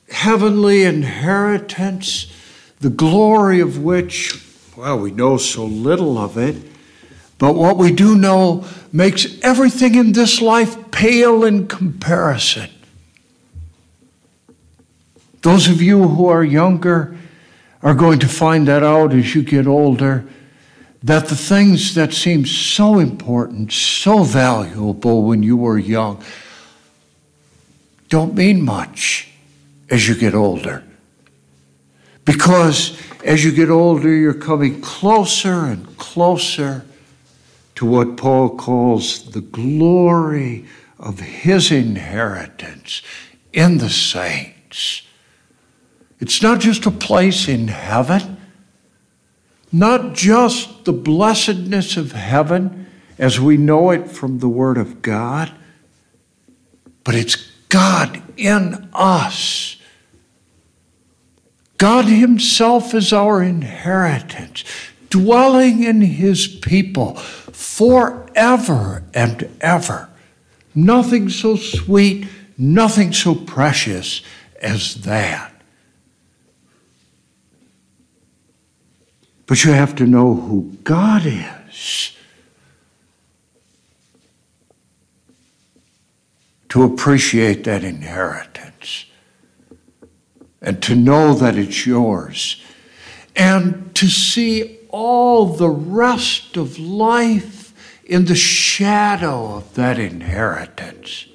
heavenly 0.09 0.85
inheritance, 0.85 2.33
the 2.81 2.89
glory 2.89 3.61
of 3.61 3.77
which, 3.77 4.43
well, 4.75 4.99
we 4.99 5.11
know 5.11 5.37
so 5.37 5.67
little 5.67 6.17
of 6.17 6.39
it 6.39 6.72
but 7.43 7.57
what 7.57 7.77
we 7.77 7.91
do 7.91 8.15
know 8.15 8.65
makes 8.93 9.27
everything 9.43 9.97
in 9.97 10.13
this 10.13 10.41
life 10.41 10.93
pale 10.93 11.43
in 11.43 11.67
comparison. 11.67 12.71
Those 15.41 15.69
of 15.69 15.83
you 15.83 16.07
who 16.07 16.29
are 16.29 16.45
younger 16.45 17.17
are 17.83 17.95
going 17.95 18.21
to 18.21 18.29
find 18.29 18.69
that 18.69 18.85
out 18.85 19.13
as 19.13 19.35
you 19.35 19.43
get 19.43 19.67
older 19.67 20.25
that 21.03 21.27
the 21.27 21.35
things 21.35 21.97
that 21.97 22.13
seem 22.13 22.47
so 22.47 23.01
important, 23.01 23.73
so 23.73 24.23
valuable 24.23 25.25
when 25.25 25.43
you 25.43 25.57
were 25.57 25.79
young, 25.79 26.23
don't 28.09 28.37
mean 28.37 28.63
much 28.63 29.29
as 29.91 30.07
you 30.07 30.15
get 30.15 30.33
older. 30.33 30.85
Because 32.25 32.97
as 33.25 33.45
you 33.45 33.51
get 33.51 33.69
older, 33.69 34.15
you're 34.15 34.33
coming 34.33 34.81
closer 34.81 35.65
and 35.65 35.99
closer 35.99 36.87
to 37.75 37.87
what 37.87 38.17
Paul 38.17 38.57
calls 38.57 39.31
the 39.31 39.41
glory 39.41 40.67
of 40.99 41.19
his 41.19 41.73
inheritance 41.73 43.03
in 43.53 43.79
the 43.79 43.91
saints. 43.91 45.03
It's 46.21 46.41
not 46.41 46.61
just 46.61 46.87
a 46.87 46.91
place 46.91 47.49
in 47.49 47.69
heaven, 47.69 48.37
not 49.73 50.15
just 50.15 50.85
the 50.85 50.93
blessedness 50.93 51.97
of 51.97 52.13
heaven 52.13 52.87
as 53.19 53.41
we 53.41 53.57
know 53.57 53.91
it 53.91 54.09
from 54.09 54.39
the 54.39 54.49
Word 54.49 54.79
of 54.79 55.03
God, 55.03 55.53
but 57.05 57.15
it's 57.15 57.37
God 57.69 58.23
in 58.37 58.89
us. 58.93 59.77
God 61.79 62.05
Himself 62.05 62.95
is 62.95 63.13
our 63.13 63.43
inheritance, 63.43 64.63
dwelling 65.13 65.85
in 65.85 66.01
His 66.01 66.47
people 66.47 67.17
forever 67.17 69.05
and 69.13 69.49
ever. 69.61 70.09
Nothing 70.75 71.29
so 71.29 71.55
sweet, 71.57 72.27
nothing 72.57 73.13
so 73.13 73.35
precious 73.35 74.23
as 74.63 74.95
that. 75.03 75.53
But 79.47 79.65
you 79.65 79.73
have 79.73 79.95
to 79.97 80.07
know 80.07 80.33
who 80.33 80.79
God 80.83 81.27
is 81.27 82.17
to 86.71 86.85
appreciate 86.85 87.65
that 87.65 87.85
inheritance 87.85 89.05
and 90.63 90.83
to 90.83 90.95
know 90.95 91.35
that 91.35 91.59
it's 91.59 91.87
yours 91.87 92.63
and 93.37 93.95
to 93.95 94.07
see 94.07 94.79
all 94.93 95.47
the 95.47 95.71
rest 95.71 96.57
of 96.57 96.79
life 96.79 97.73
in 98.05 98.27
the 98.27 98.37
shadow 98.37 99.57
of 99.57 99.75
that 99.75 99.99
inheritance. 99.99 101.27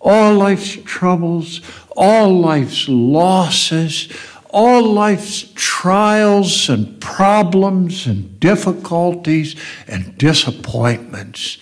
All 0.00 0.34
life's 0.34 0.76
troubles, 0.84 1.60
all 1.96 2.40
life's 2.40 2.88
losses, 2.88 4.08
all 4.48 4.82
life's 4.82 5.52
trials 5.54 6.68
and 6.68 7.00
problems 7.00 8.06
and 8.06 8.40
difficulties 8.40 9.54
and 9.86 10.18
disappointments. 10.18 11.58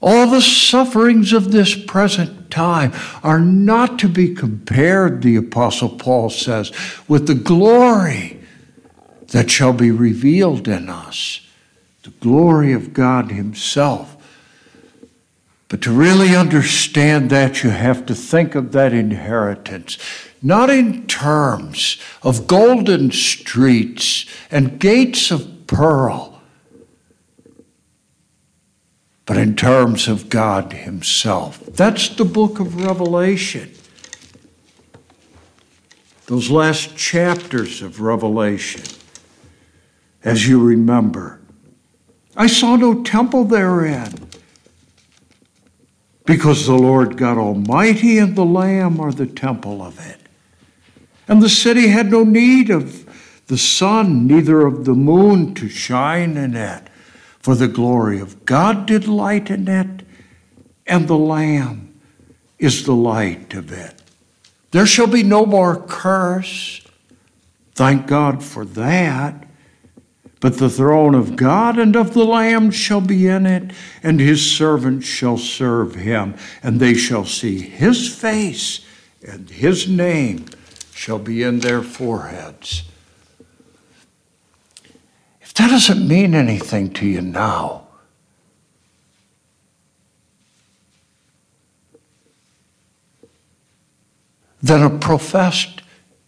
All 0.00 0.26
the 0.28 0.40
sufferings 0.40 1.32
of 1.32 1.52
this 1.52 1.74
present 1.74 2.50
time 2.50 2.92
are 3.22 3.38
not 3.38 3.98
to 3.98 4.08
be 4.08 4.34
compared, 4.34 5.22
the 5.22 5.36
Apostle 5.36 5.90
Paul 5.90 6.30
says, 6.30 6.72
with 7.06 7.26
the 7.26 7.34
glory 7.34 8.41
that 9.32 9.50
shall 9.50 9.72
be 9.72 9.90
revealed 9.90 10.68
in 10.68 10.88
us, 10.88 11.40
the 12.04 12.10
glory 12.10 12.72
of 12.72 12.92
God 12.92 13.32
Himself. 13.32 14.16
But 15.68 15.80
to 15.82 15.90
really 15.90 16.36
understand 16.36 17.30
that, 17.30 17.64
you 17.64 17.70
have 17.70 18.04
to 18.06 18.14
think 18.14 18.54
of 18.54 18.72
that 18.72 18.92
inheritance, 18.92 19.96
not 20.42 20.68
in 20.68 21.06
terms 21.06 21.98
of 22.22 22.46
golden 22.46 23.10
streets 23.10 24.26
and 24.50 24.78
gates 24.78 25.30
of 25.30 25.66
pearl, 25.66 26.42
but 29.24 29.38
in 29.38 29.56
terms 29.56 30.08
of 30.08 30.28
God 30.28 30.74
Himself. 30.74 31.58
That's 31.72 32.10
the 32.10 32.26
book 32.26 32.60
of 32.60 32.82
Revelation. 32.82 33.72
Those 36.26 36.50
last 36.50 36.98
chapters 36.98 37.80
of 37.80 38.02
Revelation, 38.02 38.84
as 40.24 40.48
you 40.48 40.62
remember. 40.62 41.40
I 42.36 42.46
saw 42.46 42.76
no 42.76 43.02
temple 43.02 43.44
therein 43.44 44.28
because 46.24 46.66
the 46.66 46.74
Lord 46.74 47.16
God 47.16 47.38
Almighty 47.38 48.18
and 48.18 48.36
the 48.36 48.44
Lamb 48.44 49.00
are 49.00 49.12
the 49.12 49.26
temple 49.26 49.82
of 49.82 49.98
it. 49.98 50.20
And 51.28 51.42
the 51.42 51.48
city 51.48 51.88
had 51.88 52.10
no 52.10 52.24
need 52.24 52.70
of 52.70 53.06
the 53.46 53.58
sun, 53.58 54.26
neither 54.26 54.66
of 54.66 54.84
the 54.84 54.94
moon 54.94 55.54
to 55.54 55.68
shine 55.68 56.36
in 56.36 56.56
it, 56.56 56.88
for 57.38 57.54
the 57.54 57.68
glory 57.68 58.20
of 58.20 58.44
God 58.44 58.86
did 58.86 59.08
light 59.08 59.50
in 59.50 59.68
it, 59.68 60.06
and 60.86 61.08
the 61.08 61.16
Lamb 61.16 61.94
is 62.58 62.84
the 62.84 62.94
light 62.94 63.52
of 63.54 63.72
it. 63.72 64.00
There 64.70 64.86
shall 64.86 65.06
be 65.06 65.22
no 65.22 65.44
more 65.44 65.76
curse. 65.76 66.86
Thank 67.74 68.06
God 68.06 68.42
for 68.42 68.64
that. 68.64 69.41
But 70.42 70.58
the 70.58 70.68
throne 70.68 71.14
of 71.14 71.36
God 71.36 71.78
and 71.78 71.94
of 71.94 72.14
the 72.14 72.24
Lamb 72.24 72.72
shall 72.72 73.00
be 73.00 73.28
in 73.28 73.46
it, 73.46 73.70
and 74.02 74.18
his 74.18 74.44
servants 74.44 75.06
shall 75.06 75.38
serve 75.38 75.94
him, 75.94 76.34
and 76.64 76.80
they 76.80 76.94
shall 76.94 77.24
see 77.24 77.60
his 77.60 78.12
face, 78.12 78.84
and 79.24 79.48
his 79.48 79.86
name 79.86 80.46
shall 80.92 81.20
be 81.20 81.44
in 81.44 81.60
their 81.60 81.80
foreheads. 81.80 82.82
If 85.40 85.54
that 85.54 85.70
doesn't 85.70 86.08
mean 86.08 86.34
anything 86.34 86.92
to 86.94 87.06
you 87.06 87.20
now, 87.20 87.86
then 94.60 94.82
a 94.82 94.90
professed 94.98 95.82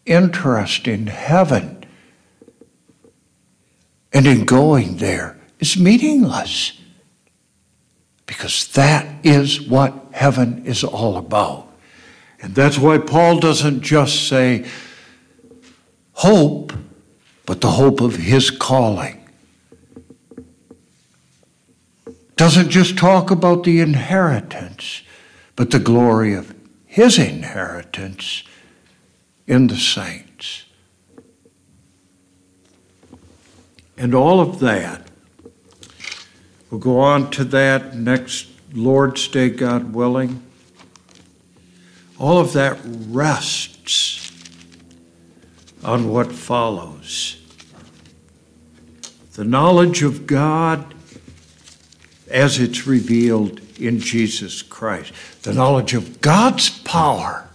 interest 0.07 0.87
in 0.87 1.09
heaven 1.09 1.74
and 4.15 4.27
in 4.29 4.45
going 4.45 4.99
there 4.99 5.37
is 5.59 5.77
meaningless. 5.77 6.81
Because 8.27 8.69
that 8.69 9.07
is 9.23 9.61
what 9.61 9.93
heaven 10.13 10.65
is 10.65 10.83
all 10.83 11.19
about. 11.19 11.69
And 12.41 12.55
that's 12.55 12.79
why 12.79 12.99
Paul 12.99 13.41
doesn't 13.41 13.83
just 13.83 14.29
say 14.29 14.65
hope, 16.13 16.73
but 17.45 17.61
the 17.61 17.73
hope 17.73 18.01
of 18.01 18.17
his 18.17 18.51
calling. 18.51 19.21
Doesn't 22.37 22.71
just 22.71 22.97
talk 22.97 23.31
about 23.31 23.65
the 23.65 23.81
inheritance, 23.81 25.03
but 25.57 25.71
the 25.71 25.79
glory 25.79 26.35
of 26.35 26.55
his 26.87 27.19
inheritance 27.19 28.43
in 29.47 29.67
the 29.67 29.77
saints. 29.77 30.34
And 33.97 34.15
all 34.15 34.41
of 34.41 34.61
that. 34.61 35.09
We'll 36.71 36.81
go 36.81 37.01
on 37.01 37.31
to 37.33 37.45
that 37.45 37.95
next 37.95 38.49
Lord's 38.73 39.29
Day, 39.29 39.51
God 39.51 39.95
willing. 39.95 40.43
All 42.19 42.39
of 42.39 42.53
that 42.55 42.79
rests 42.85 44.33
on 45.85 46.09
what 46.09 46.33
follows 46.33 47.41
the 49.35 49.45
knowledge 49.45 50.03
of 50.03 50.27
God 50.27 50.95
as 52.31 52.59
it's 52.59 52.87
revealed 52.87 53.61
in 53.79 53.99
Jesus 53.99 54.63
Christ, 54.63 55.13
the 55.43 55.53
knowledge 55.53 55.93
of 55.93 56.21
God's 56.21 56.71
power 56.81 57.49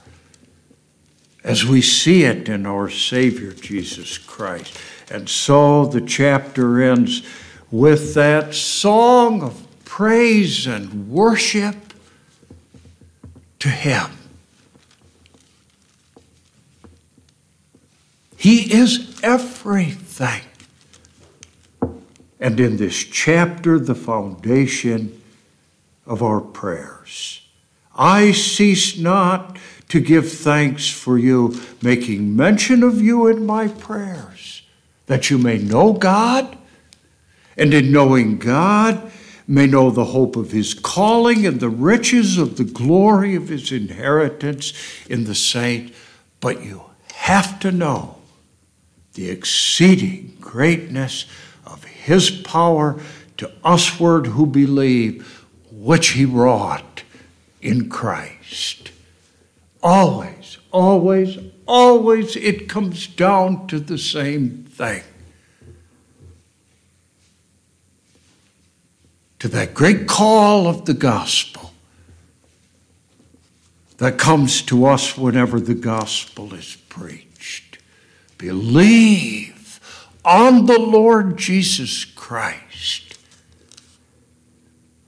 as 1.43 1.65
we 1.65 1.81
see 1.81 2.23
it 2.23 2.49
in 2.49 2.65
our 2.65 2.89
Savior 2.89 3.53
Jesus 3.53 4.17
Christ. 4.17 4.77
And 5.09 5.27
so 5.27 5.85
the 5.85 6.01
chapter 6.01 6.81
ends 6.81 7.23
with 7.71 8.13
that 8.13 8.53
song 8.53 9.41
of 9.41 9.65
praise 9.85 10.67
and 10.67 11.09
worship 11.09 11.75
to 13.59 13.69
Him. 13.69 14.11
He 18.37 18.71
is 18.73 19.19
everything. 19.21 20.43
And 22.39 22.59
in 22.59 22.77
this 22.77 23.03
chapter, 23.03 23.79
the 23.79 23.95
foundation 23.95 25.21
of 26.05 26.23
our 26.23 26.39
prayers. 26.39 27.41
I 27.95 28.31
cease 28.31 28.97
not 28.97 29.57
to 29.89 29.99
give 29.99 30.31
thanks 30.31 30.89
for 30.89 31.17
you, 31.17 31.59
making 31.81 32.35
mention 32.35 32.81
of 32.81 33.01
you 33.01 33.27
in 33.27 33.45
my 33.45 33.67
prayers 33.67 34.38
that 35.09 35.31
you 35.31 35.39
may 35.39 35.57
know 35.57 35.91
God, 35.91 36.55
and 37.57 37.73
in 37.73 37.91
knowing 37.91 38.37
God, 38.37 39.11
may 39.47 39.65
know 39.65 39.89
the 39.89 40.05
hope 40.05 40.35
of 40.35 40.51
his 40.51 40.75
calling 40.75 41.47
and 41.47 41.59
the 41.59 41.67
riches 41.67 42.37
of 42.37 42.57
the 42.57 42.63
glory 42.63 43.33
of 43.33 43.49
his 43.49 43.71
inheritance 43.71 44.71
in 45.09 45.23
the 45.23 45.33
saint. 45.33 45.91
But 46.39 46.63
you 46.63 46.83
have 47.15 47.59
to 47.61 47.71
know 47.71 48.19
the 49.15 49.31
exceeding 49.31 50.37
greatness 50.39 51.25
of 51.65 51.83
his 51.85 52.29
power 52.29 53.01
to 53.37 53.51
usward 53.65 54.27
who 54.27 54.45
believe, 54.45 55.43
which 55.71 56.09
he 56.09 56.23
wrought 56.23 57.01
in 57.63 57.89
Christ. 57.89 58.91
Always, 59.81 60.59
always, 60.71 61.39
always 61.69 62.35
it 62.35 62.67
comes 62.67 63.05
down 63.05 63.67
to 63.67 63.79
the 63.79 63.97
same 63.97 64.65
thing. 64.65 65.03
To 69.37 69.47
that 69.47 69.73
great 69.73 70.07
call 70.07 70.67
of 70.67 70.85
the 70.85 70.95
gospel 70.95 71.71
that 73.97 74.17
comes 74.17 74.61
to 74.63 74.85
us 74.85 75.17
whenever 75.17 75.59
the 75.59 75.75
gospel 75.75 76.53
is 76.53 76.75
preached. 76.89 77.77
Believe 78.37 79.79
on 80.25 80.65
the 80.65 80.79
Lord 80.79 81.37
Jesus 81.37 82.03
Christ, 82.03 83.17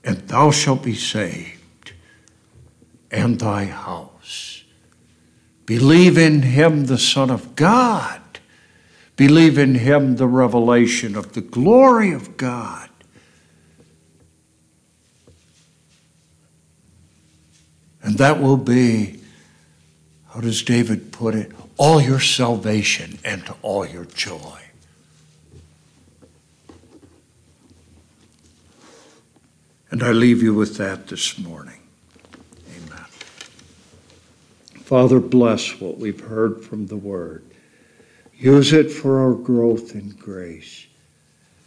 and 0.04 0.18
thou 0.28 0.50
shalt 0.50 0.82
be 0.82 0.94
saved, 0.94 1.92
and 3.10 3.40
thy 3.40 3.64
house. 3.64 4.11
Believe 5.78 6.18
in 6.18 6.42
him, 6.42 6.86
the 6.86 6.98
Son 6.98 7.30
of 7.30 7.56
God 7.56 8.22
Believe 9.16 9.58
in 9.58 9.74
Him, 9.76 10.16
the 10.16 10.26
revelation 10.26 11.16
of 11.16 11.34
the 11.34 11.40
glory 11.40 12.12
of 12.12 12.36
God. 12.36 12.88
And 18.02 18.18
that 18.18 18.40
will 18.40 18.56
be, 18.56 19.20
how 20.30 20.40
does 20.40 20.62
David 20.62 21.12
put 21.12 21.34
it, 21.34 21.52
all 21.76 22.00
your 22.00 22.18
salvation 22.20 23.18
and 23.24 23.44
all 23.62 23.86
your 23.86 24.06
joy. 24.06 24.58
And 29.90 30.02
I 30.02 30.10
leave 30.10 30.42
you 30.42 30.54
with 30.54 30.78
that 30.78 31.06
this 31.06 31.38
morning. 31.38 31.80
Amen. 32.76 33.04
Father, 34.92 35.20
bless 35.20 35.80
what 35.80 35.96
we've 35.96 36.20
heard 36.20 36.62
from 36.62 36.88
the 36.88 36.98
Word. 36.98 37.46
Use 38.36 38.74
it 38.74 38.92
for 38.92 39.20
our 39.20 39.32
growth 39.32 39.94
in 39.94 40.10
grace. 40.10 40.86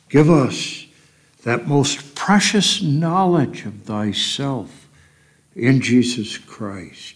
Give 0.10 0.30
us 0.30 0.86
that 1.44 1.68
most 1.68 2.14
precious 2.14 2.84
knowledge 2.84 3.66
of 3.66 3.82
thyself 3.82 4.88
in 5.56 5.82
Jesus 5.82 6.38
Christ. 6.38 7.16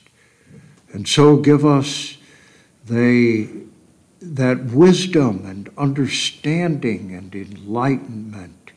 And 0.94 1.08
so 1.08 1.38
give 1.38 1.64
us 1.64 2.18
the 2.88 3.48
that 4.20 4.66
wisdom 4.66 5.46
and 5.46 5.70
understanding 5.78 7.14
and 7.14 7.36
enlightenment 7.36 8.72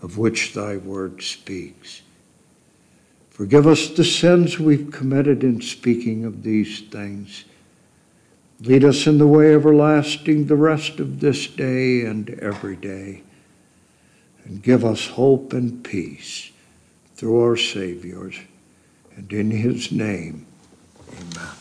of 0.00 0.16
which 0.16 0.54
thy 0.54 0.78
word 0.78 1.22
speaks. 1.22 2.00
Forgive 3.42 3.66
us 3.66 3.88
the 3.88 4.04
sins 4.04 4.60
we've 4.60 4.92
committed 4.92 5.42
in 5.42 5.60
speaking 5.60 6.24
of 6.24 6.44
these 6.44 6.80
things. 6.80 7.44
Lead 8.60 8.84
us 8.84 9.08
in 9.08 9.18
the 9.18 9.26
way 9.26 9.52
everlasting 9.52 10.46
the 10.46 10.54
rest 10.54 11.00
of 11.00 11.18
this 11.18 11.48
day 11.48 12.02
and 12.02 12.30
every 12.38 12.76
day. 12.76 13.24
And 14.44 14.62
give 14.62 14.84
us 14.84 15.08
hope 15.08 15.52
and 15.52 15.82
peace 15.82 16.52
through 17.16 17.42
our 17.42 17.56
Savior. 17.56 18.30
And 19.16 19.32
in 19.32 19.50
his 19.50 19.90
name, 19.90 20.46
amen. 21.10 21.48